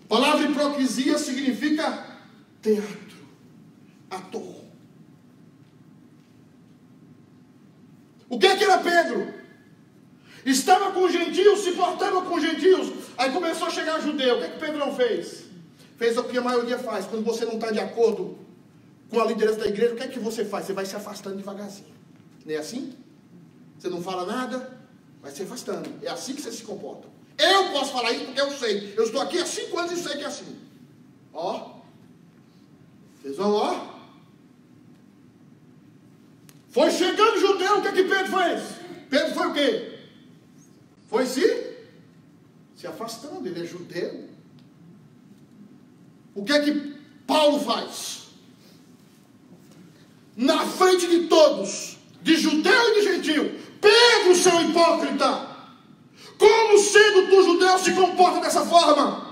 A 0.04 0.08
palavra 0.08 0.46
hipocrisia 0.46 1.16
significa 1.16 2.06
teatro, 2.60 3.26
ator. 4.10 4.58
O 8.28 8.38
que, 8.38 8.46
é 8.46 8.54
que 8.54 8.64
era 8.64 8.76
Pedro? 8.76 9.37
Estava 10.48 10.92
com 10.92 11.04
os 11.04 11.12
gentios, 11.12 11.60
se 11.60 11.72
portava 11.72 12.22
com 12.22 12.34
os 12.34 12.42
gentios. 12.42 12.90
Aí 13.18 13.30
começou 13.30 13.66
a 13.66 13.70
chegar 13.70 14.00
judeu. 14.00 14.36
O 14.36 14.38
que, 14.38 14.44
é 14.44 14.48
que 14.48 14.58
Pedro 14.58 14.78
não 14.78 14.96
fez? 14.96 15.44
Fez 15.98 16.16
o 16.16 16.24
que 16.24 16.38
a 16.38 16.40
maioria 16.40 16.78
faz. 16.78 17.04
Quando 17.04 17.22
você 17.22 17.44
não 17.44 17.56
está 17.56 17.70
de 17.70 17.78
acordo 17.78 18.38
com 19.10 19.20
a 19.20 19.26
liderança 19.26 19.58
da 19.58 19.66
igreja, 19.66 19.92
o 19.92 19.96
que 19.98 20.04
é 20.04 20.08
que 20.08 20.18
você 20.18 20.46
faz? 20.46 20.64
Você 20.64 20.72
vai 20.72 20.86
se 20.86 20.96
afastando 20.96 21.36
devagarzinho. 21.36 21.92
Não 22.46 22.54
é 22.54 22.56
assim? 22.56 22.94
Você 23.78 23.90
não 23.90 24.02
fala 24.02 24.24
nada, 24.24 24.72
vai 25.20 25.30
se 25.30 25.42
afastando. 25.42 25.90
É 26.02 26.08
assim 26.08 26.34
que 26.34 26.40
você 26.40 26.50
se 26.50 26.62
comporta. 26.62 27.06
Eu 27.36 27.70
posso 27.70 27.92
falar 27.92 28.12
isso 28.12 28.24
porque 28.24 28.40
eu 28.40 28.50
sei. 28.52 28.94
Eu 28.96 29.04
estou 29.04 29.20
aqui 29.20 29.38
há 29.38 29.44
cinco 29.44 29.78
anos 29.78 29.92
e 29.92 30.02
sei 30.02 30.16
que 30.16 30.24
é 30.24 30.26
assim. 30.28 30.56
Ó. 31.34 31.72
Vocês 33.20 33.36
vão, 33.36 33.52
ó. 33.52 33.98
Foi 36.70 36.90
chegando 36.90 37.38
judeu, 37.38 37.78
o 37.78 37.82
que, 37.82 37.88
é 37.88 37.92
que 37.92 38.04
Pedro 38.04 38.38
fez? 38.38 38.62
Pedro 39.10 39.34
foi 39.34 39.46
o 39.46 39.52
quê? 39.52 39.97
Foi 41.08 41.26
se, 41.26 41.76
se 42.76 42.86
afastando, 42.86 43.48
ele 43.48 43.62
é 43.62 43.66
judeu. 43.66 44.28
O 46.34 46.44
que 46.44 46.52
é 46.52 46.60
que 46.60 46.96
Paulo 47.26 47.58
faz? 47.60 48.28
Na 50.36 50.64
frente 50.66 51.08
de 51.08 51.26
todos, 51.26 51.96
de 52.22 52.36
judeu 52.36 52.90
e 52.90 52.94
de 53.00 53.02
gentil, 53.02 53.58
Pedro, 53.80 54.36
seu 54.36 54.60
hipócrita, 54.60 55.48
quando 56.38 56.78
o 57.38 57.44
judeu 57.44 57.78
se 57.78 57.92
comporta 57.92 58.40
dessa 58.40 58.64
forma? 58.64 59.26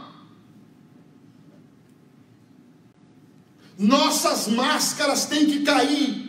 Nossas 3.79 4.49
máscaras 4.49 5.27
têm 5.27 5.47
que 5.47 5.62
cair. 5.62 6.27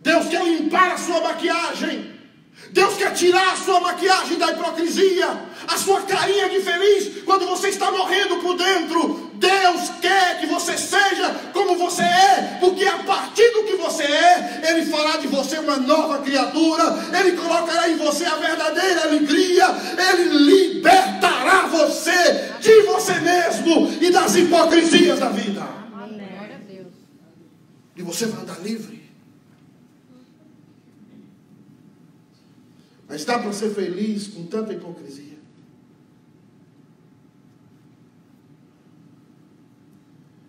Deus 0.00 0.28
quer 0.28 0.47
limpar 0.58 0.92
a 0.92 0.98
sua 0.98 1.20
maquiagem. 1.20 2.18
Deus 2.72 2.96
quer 2.96 3.14
tirar 3.14 3.52
a 3.52 3.56
sua 3.56 3.80
maquiagem 3.80 4.36
da 4.36 4.50
hipocrisia, 4.50 5.28
a 5.66 5.78
sua 5.78 6.02
carinha 6.02 6.48
de 6.48 6.60
feliz 6.60 7.22
quando 7.24 7.46
você 7.46 7.68
está 7.68 7.90
morrendo 7.90 8.38
por 8.38 8.56
dentro. 8.56 9.30
Deus 9.34 9.90
quer 10.00 10.40
que 10.40 10.46
você 10.46 10.76
seja 10.76 11.30
como 11.52 11.76
você 11.76 12.02
é, 12.02 12.58
porque 12.60 12.84
a 12.84 12.98
partir 12.98 13.48
do 13.52 13.62
que 13.62 13.76
você 13.76 14.02
é, 14.02 14.62
Ele 14.70 14.86
fará 14.86 15.18
de 15.18 15.28
você 15.28 15.58
uma 15.58 15.76
nova 15.76 16.18
criatura, 16.18 16.82
Ele 17.18 17.36
colocará 17.36 17.88
em 17.88 17.96
você 17.96 18.24
a 18.24 18.34
verdadeira 18.34 19.02
alegria, 19.02 19.66
Ele 20.10 20.24
libertará 20.24 21.68
você 21.68 22.54
de 22.60 22.82
você 22.82 23.14
mesmo 23.20 23.88
e 24.00 24.10
das 24.10 24.34
hipocrisias 24.34 25.20
da 25.20 25.28
vida. 25.28 25.78
E 27.96 28.02
você 28.02 28.26
vai 28.26 28.42
andar 28.42 28.60
livre. 28.60 28.97
Mas 33.08 33.24
dá 33.24 33.38
para 33.38 33.52
ser 33.52 33.70
feliz 33.70 34.28
com 34.28 34.46
tanta 34.46 34.72
hipocrisia? 34.72 35.38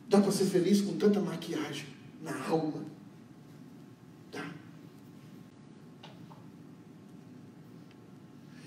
Dá 0.09 0.19
para 0.19 0.31
ser 0.31 0.45
feliz 0.45 0.81
com 0.81 0.97
tanta 0.97 1.19
maquiagem 1.19 1.85
na 2.21 2.35
alma? 2.47 2.83
Dá. 4.31 4.43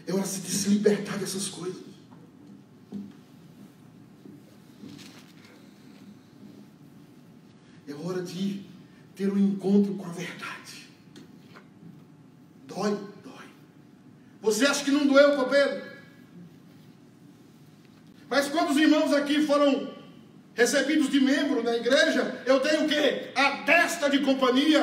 É 0.07 0.13
hora 0.13 0.23
de 0.23 0.29
se 0.29 0.69
libertar 0.69 1.19
dessas 1.19 1.49
coisas. 1.49 1.83
É 7.89 7.95
hora 7.95 8.23
de 8.23 8.65
ter 9.17 9.33
um 9.33 9.39
encontro 9.39 9.95
com 9.95 10.07
a 10.07 10.13
verdade. 10.13 10.89
Dói, 12.67 12.97
dói. 13.23 13.47
Você 14.41 14.65
acha 14.65 14.85
que 14.85 14.91
não 14.91 15.07
doeu 15.07 15.35
para 15.37 15.49
Pedro? 15.49 15.93
Mas 18.31 18.49
quando 18.49 18.71
os 18.71 18.77
irmãos 18.77 19.13
aqui 19.13 19.42
foram 19.53 19.87
recebidos 20.55 21.11
de 21.11 21.21
membro 21.21 21.63
da 21.63 21.77
igreja, 21.77 22.43
eu 22.47 22.59
dei 22.61 22.79
o 22.79 22.89
quê? 22.89 23.33
A 23.37 23.59
testa 23.59 24.09
de 24.09 24.21
companhia. 24.21 24.83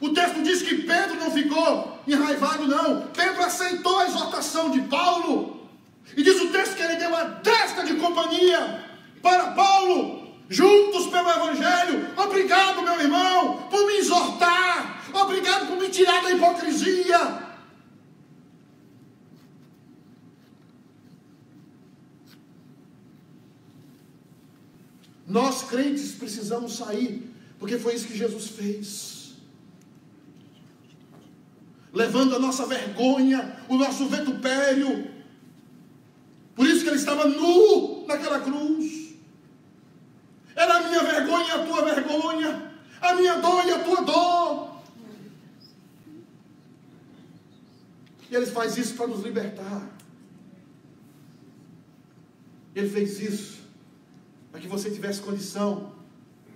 O 0.00 0.10
texto 0.10 0.42
diz 0.42 0.62
que 0.62 0.82
Pedro 0.82 1.16
não 1.16 1.30
ficou 1.30 2.00
enraivado, 2.06 2.66
não. 2.66 3.02
Pedro 3.16 3.44
aceitou 3.44 3.98
a 3.98 4.06
exortação 4.06 4.70
de 4.70 4.80
Paulo. 4.82 5.68
E 6.16 6.22
diz 6.22 6.40
o 6.40 6.48
texto 6.48 6.74
que 6.74 6.82
ele 6.82 6.96
deu 6.96 7.14
a 7.14 7.26
testa 7.26 7.84
de 7.84 7.94
companhia 7.94 8.84
para 9.22 9.52
Paulo, 9.52 10.28
juntos 10.48 11.06
pelo 11.06 11.30
Evangelho. 11.30 12.08
Obrigado, 12.16 12.82
meu 12.82 13.00
irmão, 13.00 13.68
por 13.70 13.86
me 13.86 13.98
exortar. 13.98 15.04
Obrigado 15.12 15.66
por 15.66 15.76
me 15.76 15.88
tirar 15.88 16.22
da 16.22 16.32
hipocrisia. 16.32 17.47
Nós 25.28 25.62
crentes 25.64 26.12
precisamos 26.12 26.76
sair, 26.76 27.30
porque 27.58 27.78
foi 27.78 27.94
isso 27.94 28.06
que 28.06 28.16
Jesus 28.16 28.48
fez. 28.48 29.34
Levando 31.92 32.34
a 32.34 32.38
nossa 32.38 32.64
vergonha, 32.64 33.60
o 33.68 33.76
nosso 33.76 34.08
vetupério. 34.08 35.10
Por 36.56 36.66
isso 36.66 36.82
que 36.82 36.88
ele 36.88 36.96
estava 36.96 37.26
nu 37.26 38.06
naquela 38.06 38.40
cruz. 38.40 39.10
Era 40.56 40.78
a 40.78 40.88
minha 40.88 41.02
vergonha 41.02 41.54
a 41.54 41.66
tua 41.66 41.84
vergonha, 41.84 42.72
a 42.98 43.14
minha 43.14 43.34
dor 43.36 43.66
e 43.66 43.70
a 43.70 43.84
tua 43.84 44.02
dor. 44.02 44.80
E 48.30 48.34
ele 48.34 48.46
faz 48.46 48.78
isso 48.78 48.94
para 48.94 49.08
nos 49.08 49.22
libertar. 49.22 49.90
Ele 52.74 52.88
fez 52.88 53.20
isso 53.20 53.57
para 54.58 54.62
que 54.62 54.68
você 54.68 54.90
tivesse 54.90 55.20
condição 55.20 55.92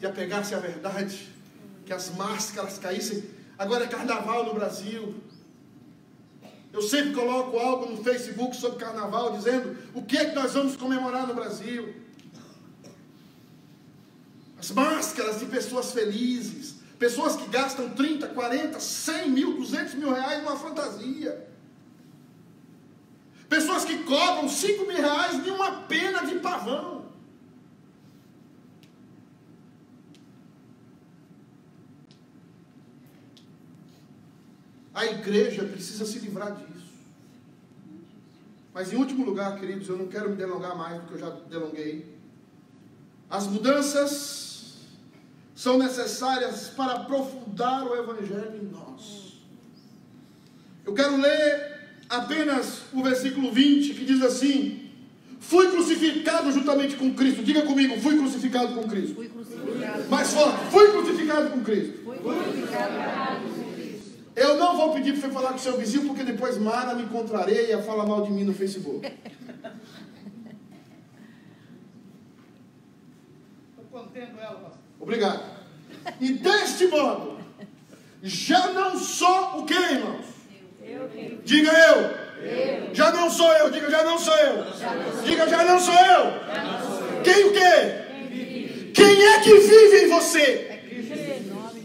de 0.00 0.06
apegar-se 0.06 0.52
à 0.56 0.58
verdade, 0.58 1.28
que 1.86 1.92
as 1.92 2.10
máscaras 2.10 2.76
caíssem. 2.76 3.22
Agora 3.56 3.84
é 3.84 3.86
carnaval 3.86 4.44
no 4.44 4.54
Brasil. 4.54 5.14
Eu 6.72 6.82
sempre 6.82 7.12
coloco 7.12 7.56
algo 7.58 7.86
no 7.86 8.02
Facebook 8.02 8.56
sobre 8.56 8.84
carnaval, 8.84 9.36
dizendo 9.36 9.76
o 9.94 10.02
que 10.02 10.18
é 10.18 10.24
que 10.24 10.34
nós 10.34 10.52
vamos 10.52 10.74
comemorar 10.74 11.28
no 11.28 11.34
Brasil. 11.34 11.94
As 14.58 14.72
máscaras 14.72 15.38
de 15.38 15.46
pessoas 15.46 15.92
felizes, 15.92 16.74
pessoas 16.98 17.36
que 17.36 17.46
gastam 17.48 17.90
30, 17.90 18.28
40, 18.28 18.80
100 18.80 19.30
mil, 19.30 19.58
200 19.58 19.94
mil 19.94 20.12
reais 20.12 20.42
numa 20.42 20.56
fantasia. 20.56 21.46
Pessoas 23.48 23.84
que 23.84 23.98
cobram 23.98 24.48
5 24.48 24.86
mil 24.86 24.96
reais 24.96 25.44
de 25.44 25.50
uma 25.50 25.82
pena 25.82 26.26
de 26.26 26.40
pavão. 26.40 26.91
A 35.02 35.06
igreja 35.06 35.64
precisa 35.64 36.06
se 36.06 36.20
livrar 36.20 36.54
disso. 36.54 36.92
Mas 38.72 38.92
em 38.92 38.96
último 38.96 39.24
lugar, 39.24 39.58
queridos, 39.58 39.88
eu 39.88 39.96
não 39.96 40.06
quero 40.06 40.30
me 40.30 40.36
delongar 40.36 40.76
mais 40.76 41.00
do 41.00 41.08
que 41.08 41.14
eu 41.14 41.18
já 41.18 41.30
delonguei. 41.50 42.06
As 43.28 43.48
mudanças 43.48 44.76
são 45.56 45.76
necessárias 45.76 46.68
para 46.68 46.92
aprofundar 46.92 47.84
o 47.84 47.96
evangelho 47.96 48.60
em 48.62 48.66
nós. 48.66 49.40
Eu 50.86 50.94
quero 50.94 51.20
ler 51.20 51.80
apenas 52.08 52.82
o 52.92 53.02
versículo 53.02 53.50
20 53.50 53.94
que 53.94 54.04
diz 54.04 54.22
assim: 54.22 54.88
Fui 55.40 55.68
crucificado 55.68 56.52
juntamente 56.52 56.94
com 56.94 57.12
Cristo. 57.12 57.42
Diga 57.42 57.62
comigo, 57.62 58.00
fui 58.00 58.16
crucificado 58.16 58.72
com 58.76 58.88
Cristo. 58.88 59.16
Fui 59.16 59.28
crucificado. 59.28 60.08
Mais 60.08 60.32
forte, 60.32 60.70
fui 60.70 60.92
crucificado 60.92 61.50
com 61.50 61.60
Cristo. 61.64 62.04
Fui 62.04 62.16
crucificado. 62.18 63.51
Eu 64.34 64.56
não 64.56 64.76
vou 64.76 64.92
pedir 64.94 65.12
para 65.12 65.20
você 65.20 65.34
falar 65.34 65.52
com 65.52 65.58
seu 65.58 65.76
vizinho, 65.76 66.06
porque 66.06 66.24
depois 66.24 66.56
Mara 66.56 66.94
me 66.94 67.06
contraria 67.06 67.78
e 67.78 67.82
fala 67.82 68.06
mal 68.06 68.22
de 68.22 68.30
mim 68.30 68.44
no 68.44 68.54
Facebook. 68.54 69.06
Estou 73.70 73.84
contendo 73.90 74.40
ela, 74.40 74.54
pastor. 74.54 74.78
Obrigado. 74.98 75.42
E 76.20 76.32
deste 76.32 76.86
modo, 76.86 77.38
já 78.22 78.72
não 78.72 78.98
sou 78.98 79.60
o 79.60 79.66
que, 79.66 79.74
irmãos? 79.74 80.26
Diga 81.44 81.70
eu. 81.70 82.94
Já 82.94 83.12
não 83.12 83.30
sou 83.30 83.52
eu. 83.52 83.70
Diga 83.70 83.90
já 83.90 84.02
não 84.02 84.18
sou 84.18 84.36
eu. 84.36 84.64
Diga 85.24 85.48
já 85.48 85.64
não 85.64 85.78
sou 85.78 85.94
eu. 85.94 87.22
Quem 87.22 87.44
o 87.44 87.52
quê? 87.52 88.92
Quem 88.94 89.24
é 89.24 89.40
que 89.40 89.58
vive 89.58 90.04
em 90.04 90.08
você? 90.08 90.68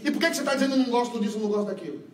E 0.04 0.10
por 0.10 0.20
que 0.20 0.30
que 0.30 0.36
você 0.36 0.40
está 0.40 0.54
dizendo 0.54 0.76
não 0.76 0.86
gosto 0.86 1.20
disso, 1.20 1.38
não 1.38 1.48
gosto 1.48 1.66
daquilo? 1.66 2.07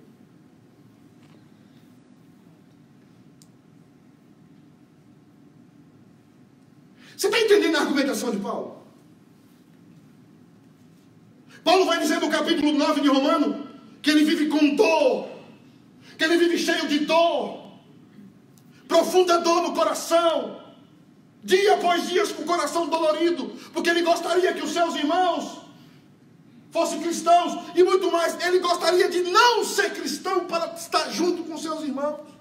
Você 7.17 7.27
está 7.27 7.41
entendendo 7.41 7.77
a 7.77 7.81
argumentação 7.81 8.31
de 8.31 8.39
Paulo? 8.39 8.83
Paulo 11.63 11.87
vai 11.87 11.99
dizer 11.99 12.21
no 12.21 12.29
capítulo 12.29 12.73
9 12.73 13.01
de 13.01 13.09
Romano 13.09 13.67
que 14.03 14.11
ele 14.11 14.25
vive 14.25 14.49
com 14.49 14.75
dor, 14.75 15.29
que 16.19 16.25
ele 16.25 16.37
vive 16.37 16.59
cheio 16.59 16.87
de 16.87 17.01
dor, 17.01 17.73
profunda 18.87 19.39
dor 19.39 19.63
no 19.63 19.73
coração, 19.73 20.61
dia 21.43 21.75
após 21.75 22.09
dia 22.09 22.27
com 22.27 22.43
o 22.43 22.47
coração 22.47 22.87
dolorido, 22.89 23.53
porque 23.73 23.89
ele 23.89 24.03
gostaria 24.03 24.53
que 24.53 24.63
os 24.63 24.73
seus 24.73 24.95
irmãos 24.95 25.65
fossem 26.71 27.01
cristãos 27.01 27.71
e 27.75 27.83
muito 27.83 28.11
mais, 28.11 28.37
ele 28.45 28.59
gostaria 28.59 29.09
de 29.09 29.23
não 29.23 29.65
ser 29.65 29.95
cristão 29.95 30.47
para 30.47 30.75
estar 30.75 31.09
junto 31.11 31.45
com 31.45 31.57
seus 31.57 31.83
irmãos. 31.83 32.34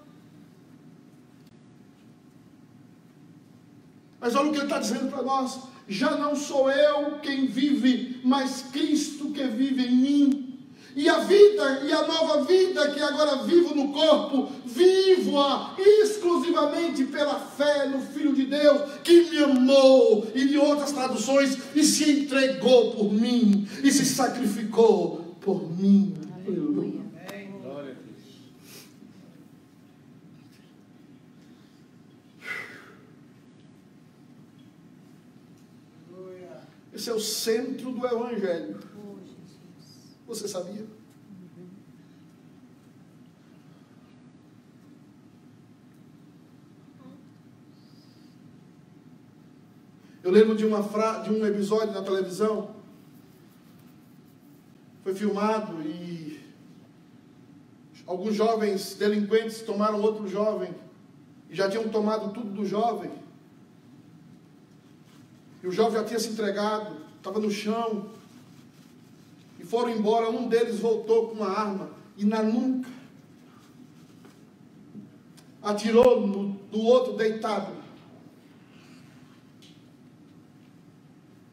Mas 4.24 4.36
olha 4.36 4.48
o 4.48 4.52
que 4.54 4.58
ele 4.60 4.64
está 4.64 4.80
dizendo 4.80 5.12
para 5.12 5.22
nós: 5.22 5.60
já 5.86 6.16
não 6.16 6.34
sou 6.34 6.72
eu 6.72 7.20
quem 7.22 7.46
vive, 7.46 8.22
mas 8.24 8.68
Cristo 8.72 9.32
que 9.32 9.44
vive 9.44 9.86
em 9.86 9.96
mim. 9.98 10.50
E 10.96 11.10
a 11.10 11.20
vida, 11.20 11.82
e 11.84 11.92
a 11.92 12.08
nova 12.08 12.44
vida 12.46 12.92
que 12.92 13.02
agora 13.02 13.44
vivo 13.44 13.76
no 13.76 13.92
corpo, 13.92 14.50
vivo-a 14.66 15.76
exclusivamente 15.78 17.04
pela 17.06 17.38
fé 17.40 17.90
no 17.90 18.00
Filho 18.00 18.34
de 18.34 18.46
Deus, 18.46 19.00
que 19.04 19.30
me 19.30 19.40
amou, 19.40 20.26
e 20.34 20.48
de 20.48 20.58
outras 20.58 20.92
traduções, 20.92 21.58
e 21.76 21.84
se 21.84 22.10
entregou 22.10 22.92
por 22.92 23.12
mim, 23.12 23.68
e 23.84 23.92
se 23.92 24.06
sacrificou 24.06 25.36
por 25.42 25.68
mim. 25.70 26.14
Aleluia. 26.48 27.02
Glória 27.60 27.92
a 27.92 27.96
Deus. 27.96 28.34
Esse 37.04 37.10
é 37.10 37.14
o 37.14 37.20
centro 37.20 37.92
do 37.92 38.08
Evangelho. 38.08 38.80
Oh. 38.98 39.18
Você 40.28 40.48
sabia? 40.48 40.86
Eu 50.24 50.32
lembro 50.32 50.56
de, 50.56 50.66
uma 50.66 50.82
fra... 50.82 51.18
de 51.24 51.30
um 51.30 51.46
episódio 51.46 51.92
na 51.92 52.02
televisão. 52.02 52.74
Foi 55.04 55.14
filmado 55.14 55.82
e 55.82 56.40
alguns 58.08 58.34
jovens 58.34 58.96
delinquentes 58.96 59.62
tomaram 59.62 60.02
outro 60.02 60.26
jovem 60.26 60.74
e 61.50 61.54
já 61.54 61.70
tinham 61.70 61.90
tomado 61.90 62.32
tudo 62.32 62.50
do 62.50 62.66
jovem. 62.66 63.12
E 65.64 65.68
o 65.68 65.72
jovem 65.72 65.94
já 65.94 66.04
tinha 66.04 66.20
se 66.20 66.30
entregado, 66.30 66.98
estava 67.16 67.40
no 67.40 67.50
chão. 67.50 68.10
E 69.58 69.64
foram 69.64 69.92
embora, 69.92 70.30
um 70.30 70.50
deles 70.50 70.78
voltou 70.78 71.30
com 71.30 71.36
uma 71.36 71.48
arma 71.48 71.90
e 72.18 72.26
na 72.26 72.44
nuca 72.44 72.90
atirou 75.62 76.28
no, 76.28 76.60
no 76.70 76.80
outro 76.80 77.14
deitado. 77.14 77.74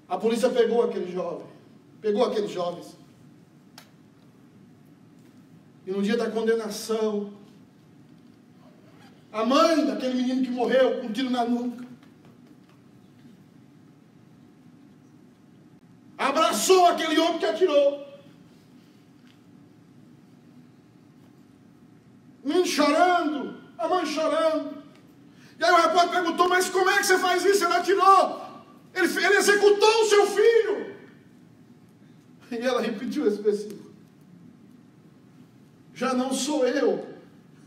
A 0.09 0.19
polícia 0.19 0.51
pegou 0.51 0.83
aquele 0.83 1.13
jovem, 1.13 1.47
pegou 2.01 2.25
aqueles 2.25 2.51
jovens. 2.51 2.97
E 5.87 5.93
no 5.93 6.03
dia 6.03 6.17
da 6.17 6.29
condenação, 6.29 7.33
a 9.33 9.47
mãe 9.47 9.87
daquele 9.87 10.15
menino 10.15 10.43
que 10.43 10.51
morreu 10.51 11.01
com 11.01 11.07
um 11.07 11.13
tiro 11.13 11.31
na 11.31 11.45
nuca, 11.45 11.89
abraçou 16.21 16.85
aquele 16.87 17.18
homem 17.18 17.39
que 17.39 17.47
atirou. 17.47 18.07
Menino 22.45 22.66
chorando, 22.66 23.59
a 23.79 23.89
mãe 23.89 24.05
chorando. 24.05 24.83
E 25.59 25.64
aí 25.64 25.73
o 25.73 25.77
repórter 25.77 26.11
perguntou: 26.11 26.49
Mas 26.49 26.68
como 26.68 26.91
é 26.91 26.99
que 26.99 27.07
você 27.07 27.18
faz 27.18 27.45
isso? 27.45 27.64
Ele 27.64 27.75
atirou. 27.75 28.41
Ele, 28.95 29.07
ele 29.07 29.37
executou 29.37 30.03
o 30.03 30.09
seu 30.09 30.27
filho. 30.27 30.97
E 32.51 32.57
ela 32.57 32.81
repetiu 32.81 33.27
esse 33.27 33.41
versículo. 33.41 33.91
Já 35.95 36.12
não 36.12 36.33
sou 36.33 36.66
eu. 36.66 37.09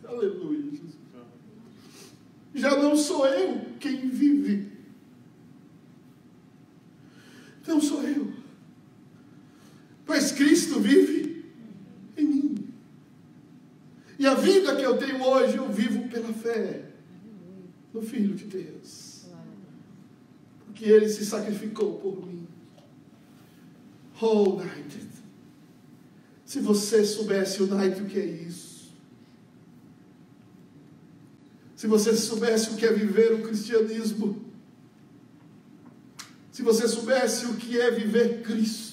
Aleluia. 0.08 0.72
Jesus. 0.72 0.93
Já 2.54 2.78
não 2.78 2.95
sou 2.95 3.26
eu 3.28 3.62
quem 3.80 4.10
vive. 4.10 4.72
Não 7.66 7.80
sou 7.80 8.04
eu. 8.04 8.43
Pois 10.14 10.32
Cristo 10.32 10.80
vive 10.80 11.43
em 12.16 12.24
mim. 12.24 12.68
E 14.20 14.28
a 14.28 14.36
vida 14.36 14.76
que 14.76 14.84
eu 14.84 14.95
tenho 14.95 15.20
hoje, 15.24 15.57
eu 15.57 15.68
vivo 15.72 16.07
pela 16.07 16.32
fé 16.32 16.86
no 17.91 17.99
Filho 17.99 18.36
de 18.36 18.45
Deus 18.45 19.26
que 20.76 20.86
ele 20.86 21.09
se 21.09 21.26
sacrificou 21.26 21.97
por 21.97 22.28
mim. 22.28 22.47
Oh, 24.22 24.59
United. 24.59 25.07
Se 26.45 26.59
você 26.59 27.03
soubesse, 27.03 27.64
United, 27.64 28.03
o 28.03 28.05
que 28.05 28.20
é 28.20 28.26
isso. 28.26 28.93
Se 31.76 31.88
você 31.88 32.16
soubesse 32.16 32.70
o 32.70 32.76
que 32.76 32.86
é 32.86 32.93
viver 32.93 33.34
o 33.34 33.41
cristianismo. 33.41 34.45
Se 36.51 36.61
você 36.61 36.88
soubesse 36.88 37.47
o 37.47 37.55
que 37.55 37.82
é 37.82 37.89
viver 37.89 38.43
Cristo. 38.43 38.93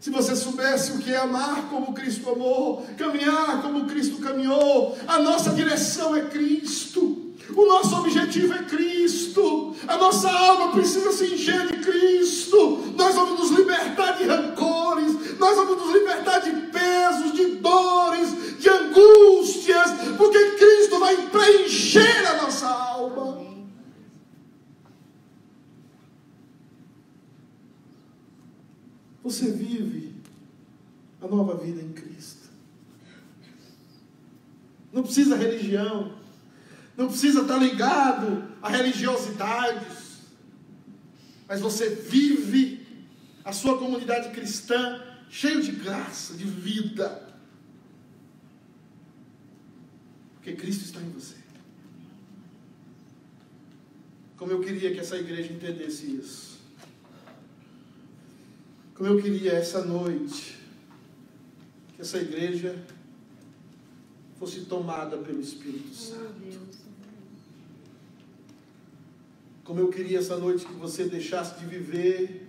Se 0.00 0.10
você 0.10 0.36
soubesse 0.36 0.92
o 0.92 0.98
que 0.98 1.12
é 1.12 1.16
amar 1.16 1.68
como 1.70 1.92
Cristo 1.92 2.30
amou, 2.30 2.86
caminhar 2.96 3.60
como 3.62 3.86
Cristo 3.86 4.18
caminhou, 4.18 4.96
a 5.08 5.18
nossa 5.18 5.50
direção 5.50 6.14
é 6.14 6.22
Cristo. 6.22 7.34
O 7.54 7.66
nosso 7.66 7.96
objetivo 7.96 8.52
é 8.52 8.62
Cristo. 8.62 9.74
A 9.88 9.96
nossa 9.96 10.30
alma 10.30 10.72
precisa 10.72 11.10
se 11.10 11.34
encher 11.34 11.66
de 11.66 11.78
Cristo. 11.78 12.92
Nós 12.96 13.14
vamos 13.14 13.40
nos 13.40 13.58
libertar 13.58 14.12
de 14.12 14.24
rancores, 14.24 15.38
nós 15.38 15.56
vamos 15.56 15.78
nos 15.78 15.92
libertar 15.92 16.40
de 16.40 16.50
pesos, 16.50 17.32
de 17.32 17.46
dores, 17.56 18.58
de 18.58 18.68
angústias, 18.68 19.90
porque 20.16 20.38
Cristo 20.52 20.98
vai 21.00 21.16
preencher 21.28 22.26
a 22.26 22.42
nossa 22.42 22.68
alma. 22.68 23.47
Você 29.28 29.50
vive 29.50 30.14
a 31.20 31.26
nova 31.26 31.56
vida 31.56 31.80
em 31.80 31.92
Cristo. 31.92 32.48
Não 34.92 35.02
precisa 35.02 35.36
religião 35.36 36.18
não 36.98 37.06
precisa 37.06 37.42
estar 37.42 37.56
ligado 37.58 38.42
a 38.60 38.68
religiosidades, 38.68 40.18
mas 41.46 41.60
você 41.60 41.90
vive 41.90 42.84
a 43.44 43.52
sua 43.52 43.78
comunidade 43.78 44.30
cristã 44.30 45.00
cheio 45.30 45.62
de 45.62 45.70
graça, 45.70 46.34
de 46.34 46.42
vida, 46.42 47.24
porque 50.34 50.54
Cristo 50.54 50.86
está 50.86 51.00
em 51.00 51.10
você. 51.10 51.36
Como 54.36 54.50
eu 54.50 54.60
queria 54.60 54.92
que 54.92 54.98
essa 54.98 55.16
igreja 55.16 55.52
entendesse 55.52 56.04
isso. 56.16 56.47
Como 58.98 59.10
eu 59.10 59.22
queria 59.22 59.52
essa 59.52 59.84
noite 59.84 60.58
que 61.94 62.02
essa 62.02 62.18
igreja 62.18 62.84
fosse 64.40 64.62
tomada 64.62 65.16
pelo 65.18 65.40
Espírito 65.40 65.94
Santo. 65.94 66.34
Como 69.62 69.78
eu 69.78 69.88
queria 69.88 70.18
essa 70.18 70.36
noite 70.36 70.66
que 70.66 70.72
você 70.72 71.04
deixasse 71.04 71.60
de 71.60 71.66
viver 71.66 72.48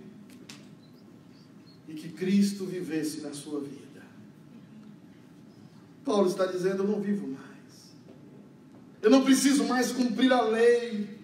e 1.86 1.94
que 1.94 2.08
Cristo 2.08 2.66
vivesse 2.66 3.20
na 3.20 3.32
sua 3.32 3.60
vida. 3.60 4.02
Paulo 6.04 6.28
está 6.28 6.46
dizendo: 6.46 6.82
Eu 6.82 6.88
não 6.88 7.00
vivo 7.00 7.28
mais. 7.28 7.94
Eu 9.00 9.10
não 9.10 9.22
preciso 9.22 9.62
mais 9.68 9.92
cumprir 9.92 10.32
a 10.32 10.42
lei. 10.42 11.19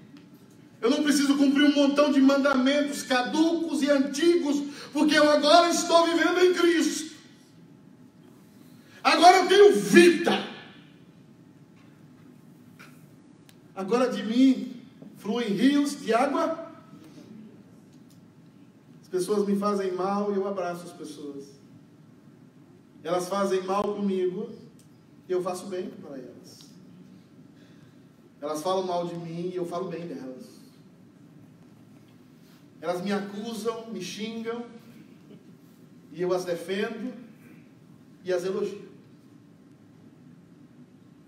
Cumprir 1.37 1.65
um 1.65 1.75
montão 1.75 2.11
de 2.11 2.21
mandamentos 2.21 3.03
caducos 3.03 3.83
e 3.83 3.91
antigos, 3.91 4.63
porque 4.93 5.17
eu 5.17 5.29
agora 5.31 5.69
estou 5.71 6.07
vivendo 6.07 6.39
em 6.39 6.55
Cristo. 6.55 7.15
Agora 9.03 9.39
eu 9.39 9.49
tenho 9.49 9.73
vida. 9.77 10.33
Agora 13.75 14.09
de 14.09 14.23
mim 14.23 14.83
fluem 15.19 15.49
rios 15.49 16.01
de 16.01 16.15
água. 16.15 16.73
As 19.03 19.09
pessoas 19.09 19.47
me 19.47 19.57
fazem 19.57 19.93
mal 19.93 20.33
e 20.33 20.37
eu 20.37 20.49
abraço 20.49 20.85
as 20.85 20.93
pessoas. 20.93 21.45
Elas 23.05 23.29
fazem 23.29 23.63
mal 23.63 23.85
comigo 23.85 24.51
e 25.29 25.33
eu 25.33 25.43
faço 25.43 25.67
bem 25.67 25.89
para 25.91 26.17
elas. 26.17 26.59
Elas 28.41 28.63
falam 28.63 28.85
mal 28.85 29.07
de 29.07 29.15
mim 29.15 29.51
e 29.53 29.57
eu 29.57 29.67
falo 29.67 29.89
bem 29.89 30.07
delas. 30.07 30.56
Elas 32.81 33.03
me 33.03 33.13
acusam, 33.13 33.91
me 33.91 34.03
xingam 34.03 34.67
e 36.13 36.23
eu 36.23 36.33
as 36.33 36.45
defendo 36.45 37.13
e 38.25 38.33
as 38.33 38.45
elogio. 38.45 38.89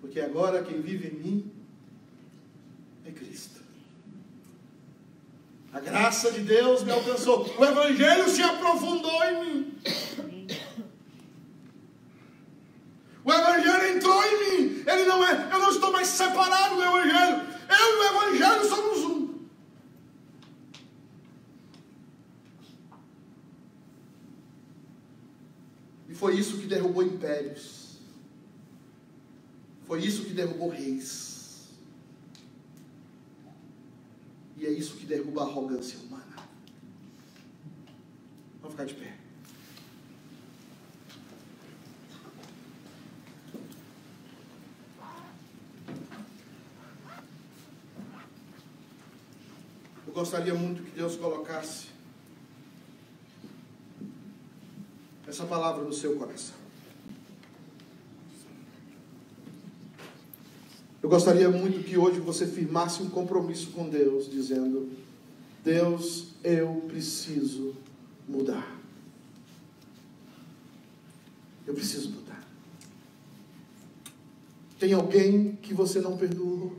Porque 0.01 0.20
agora 0.20 0.62
quem 0.62 0.80
vive 0.80 1.09
em 1.09 1.18
mim 1.18 1.53
é 3.05 3.11
Cristo. 3.11 3.61
A 5.72 5.80
graça 5.80 6.32
de 6.32 6.40
Deus 6.40 6.82
me 6.82 6.90
alcançou. 6.90 7.46
O 7.59 7.64
Evangelho 7.64 8.28
se 8.28 8.42
aprofundou 8.42 9.24
em 9.24 9.44
mim. 9.44 9.78
O 13.22 13.32
Evangelho 13.32 13.96
entrou 13.96 14.24
em 14.24 14.38
mim. 14.38 14.84
Ele 14.86 15.05
não 15.05 15.22
é, 15.22 15.51
eu 15.53 15.59
não 15.59 15.70
estou 15.70 15.92
mais 15.92 16.09
separado 16.09 16.76
do 16.76 16.82
Evangelho. 16.82 17.46
Eu 17.68 17.76
e 17.76 17.99
o 17.99 18.05
Evangelho 18.05 18.64
somos 18.64 18.99
um. 19.05 19.18
E 26.07 26.07
foi 26.18 26.36
isso 26.36 26.58
que 26.58 26.66
derrubou 26.66 27.04
impérios. 27.04 27.98
Foi 29.86 30.04
isso 30.04 30.24
que 30.24 30.32
derrubou 30.32 30.68
reis. 30.68 31.68
E 34.56 34.66
é 34.66 34.70
isso 34.70 34.96
que 34.96 35.06
derruba 35.06 35.42
a 35.42 35.46
arrogância 35.46 35.96
humana. 36.00 36.36
Vamos 38.60 38.72
ficar 38.72 38.84
de 38.84 38.94
pé. 38.94 39.16
Eu 50.04 50.12
gostaria 50.12 50.54
muito 50.54 50.82
que 50.82 50.90
Deus 50.90 51.14
colocasse 51.14 51.97
essa 55.28 55.44
palavra 55.44 55.84
no 55.84 55.92
seu 55.92 56.16
coração. 56.16 56.56
Eu 61.02 61.08
gostaria 61.08 61.48
muito 61.50 61.84
que 61.84 61.98
hoje 61.98 62.18
você 62.18 62.46
firmasse 62.46 63.02
um 63.02 63.10
compromisso 63.10 63.70
com 63.70 63.88
Deus, 63.88 64.28
dizendo: 64.30 64.90
Deus, 65.62 66.28
eu 66.42 66.82
preciso 66.88 67.76
mudar. 68.26 68.76
Eu 71.66 71.74
preciso 71.74 72.10
mudar. 72.10 72.42
Tem 74.78 74.94
alguém 74.94 75.56
que 75.56 75.74
você 75.74 76.00
não 76.00 76.16
perdoou? 76.16 76.74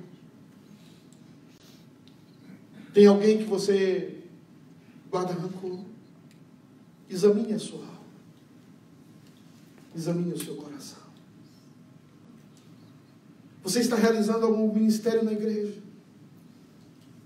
Tem 2.94 3.06
alguém 3.06 3.38
que 3.38 3.44
você 3.44 4.18
guarda 5.12 5.34
rancor? 5.34 5.80
Examine 7.08 7.54
a 7.54 7.60
sua 7.60 7.80
alma. 7.80 7.99
Examine 10.00 10.32
o 10.32 10.40
seu 10.40 10.56
coração. 10.56 10.98
Você 13.62 13.82
está 13.82 13.98
realizando 13.98 14.46
algum 14.46 14.74
ministério 14.74 15.26
na 15.26 15.34
igreja? 15.34 15.74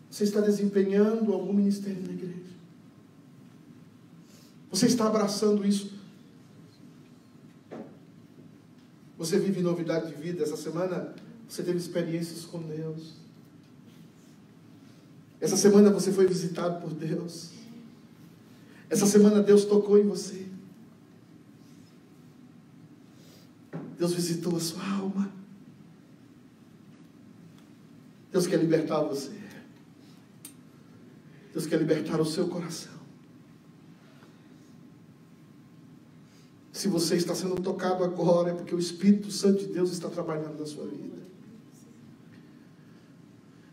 Você 0.09 0.23
está 0.23 0.41
desempenhando 0.41 1.31
algum 1.31 1.53
ministério 1.53 2.01
na 2.01 2.11
igreja? 2.11 2.33
Você 4.71 4.87
está 4.87 5.05
abraçando 5.05 5.63
isso? 5.63 5.93
Você 9.19 9.37
vive 9.37 9.61
novidade 9.61 10.07
de 10.07 10.19
vida? 10.19 10.41
Essa 10.41 10.57
semana 10.57 11.13
você 11.47 11.61
teve 11.61 11.77
experiências 11.77 12.43
com 12.43 12.59
Deus. 12.59 13.13
Essa 15.39 15.57
semana 15.57 15.91
você 15.91 16.11
foi 16.11 16.25
visitado 16.25 16.81
por 16.81 16.91
Deus. 16.91 17.51
Essa 18.89 19.05
semana 19.05 19.43
Deus 19.43 19.63
tocou 19.63 19.99
em 19.99 20.07
você. 20.07 20.52
Deus 23.97 24.13
visitou 24.13 24.55
a 24.55 24.59
sua 24.59 24.87
alma. 24.87 25.31
Deus 28.31 28.47
quer 28.47 28.57
libertar 28.57 29.01
você. 29.01 29.31
Deus 31.53 31.67
quer 31.67 31.77
libertar 31.77 32.19
o 32.19 32.25
seu 32.25 32.47
coração. 32.47 32.93
Se 36.71 36.87
você 36.87 37.15
está 37.15 37.35
sendo 37.35 37.61
tocado 37.61 38.03
agora, 38.03 38.49
é 38.49 38.53
porque 38.53 38.73
o 38.73 38.79
Espírito 38.79 39.31
Santo 39.31 39.59
de 39.59 39.67
Deus 39.67 39.91
está 39.91 40.09
trabalhando 40.09 40.59
na 40.59 40.65
sua 40.65 40.87
vida. 40.87 41.21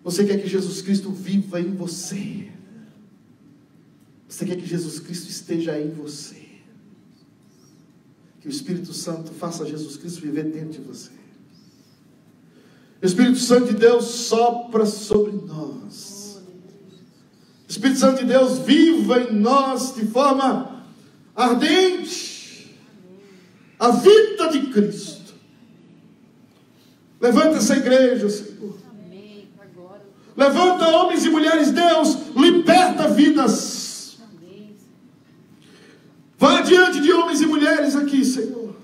Você 0.05 0.25
quer 0.25 0.41
que 0.41 0.47
Jesus 0.47 0.83
Cristo 0.83 1.11
viva 1.11 1.61
em 1.61 1.75
você. 1.75 2.53
Você 4.29 4.45
quer 4.45 4.57
que 4.57 4.67
Jesus 4.67 5.01
Cristo 5.01 5.31
esteja 5.31 5.81
em 5.81 5.91
você. 5.91 6.50
Que 8.41 8.49
o 8.49 8.51
Espírito 8.51 8.93
Santo 8.93 9.33
faça 9.33 9.67
Jesus 9.67 9.97
Cristo 9.97 10.21
viver 10.21 10.45
dentro 10.45 10.81
de 10.81 10.81
você. 10.81 11.11
O 13.03 13.07
Espírito 13.07 13.39
Santo 13.39 13.69
de 13.69 13.75
Deus 13.75 14.05
sopra 14.05 14.85
sobre 14.85 15.33
nós. 15.33 16.41
O 17.67 17.71
Espírito 17.71 18.01
Santo 18.01 18.19
de 18.19 18.27
Deus 18.27 18.59
viva 18.59 19.21
em 19.23 19.33
nós 19.33 19.95
de 19.95 20.07
forma 20.07 20.85
ardente. 21.35 22.77
A 23.79 23.91
vida 23.91 24.49
de 24.49 24.67
Cristo. 24.67 25.35
Levanta 27.21 27.59
essa 27.59 27.77
igreja, 27.77 28.29
Senhor. 28.29 28.79
Levanta 30.37 30.89
homens 30.89 31.25
e 31.25 31.31
mulheres, 31.31 31.71
Deus, 31.71 32.17
liberta 32.35 33.09
vidas. 33.09 33.80
Vá 36.41 36.61
adiante 36.61 37.01
de 37.01 37.13
homens 37.13 37.43
e 37.43 37.47
mulheres 37.47 37.95
aqui, 37.95 38.25
Senhor. 38.25 38.75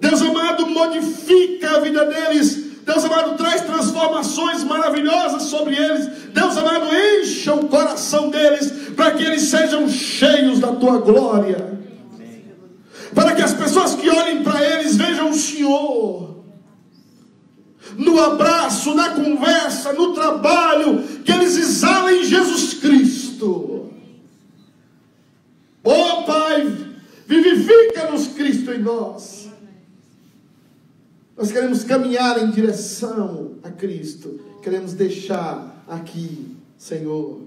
Deus 0.00 0.22
amado, 0.22 0.66
modifica 0.66 1.72
a 1.72 1.80
vida 1.80 2.06
deles. 2.06 2.80
Deus 2.82 3.04
amado, 3.04 3.36
traz 3.36 3.60
transformações 3.60 4.64
maravilhosas 4.64 5.42
sobre 5.42 5.76
eles. 5.76 6.06
Deus 6.32 6.56
amado, 6.56 6.86
encha 6.96 7.52
o 7.52 7.68
coração 7.68 8.30
deles 8.30 8.72
para 8.96 9.10
que 9.10 9.22
eles 9.22 9.42
sejam 9.42 9.86
cheios 9.86 10.60
da 10.60 10.68
tua 10.68 10.96
glória. 10.96 11.78
Para 13.14 13.34
que 13.34 13.42
as 13.42 13.52
pessoas 13.52 13.94
que 13.94 14.08
olhem 14.08 14.42
para 14.42 14.64
eles 14.64 14.96
vejam 14.96 15.28
o 15.28 15.34
Senhor. 15.34 16.42
No 17.98 18.18
abraço, 18.18 18.94
na 18.94 19.10
conversa, 19.10 19.92
no 19.92 20.14
trabalho, 20.14 21.02
que 21.22 21.30
eles 21.30 21.54
exalem 21.58 22.24
Jesus 22.24 22.72
Cristo. 22.80 23.81
Oh 25.84 26.24
Pai, 26.24 26.64
vivifica-nos 27.26 28.28
Cristo 28.28 28.72
em 28.72 28.78
nós. 28.78 29.48
Nós 31.36 31.50
queremos 31.50 31.82
caminhar 31.82 32.42
em 32.42 32.50
direção 32.50 33.56
a 33.62 33.70
Cristo. 33.70 34.40
Queremos 34.62 34.92
deixar 34.92 35.84
aqui, 35.88 36.56
Senhor, 36.78 37.42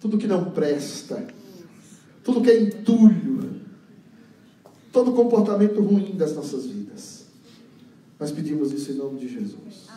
tudo 0.00 0.18
que 0.18 0.26
não 0.26 0.50
presta, 0.50 1.26
tudo 2.24 2.40
que 2.40 2.50
é 2.50 2.60
entulho, 2.60 3.60
todo 4.90 5.12
comportamento 5.12 5.80
ruim 5.80 6.16
das 6.16 6.34
nossas 6.34 6.66
vidas. 6.66 7.26
Nós 8.18 8.32
pedimos 8.32 8.72
isso 8.72 8.90
em 8.90 8.94
nome 8.94 9.20
de 9.20 9.28
Jesus. 9.28 9.89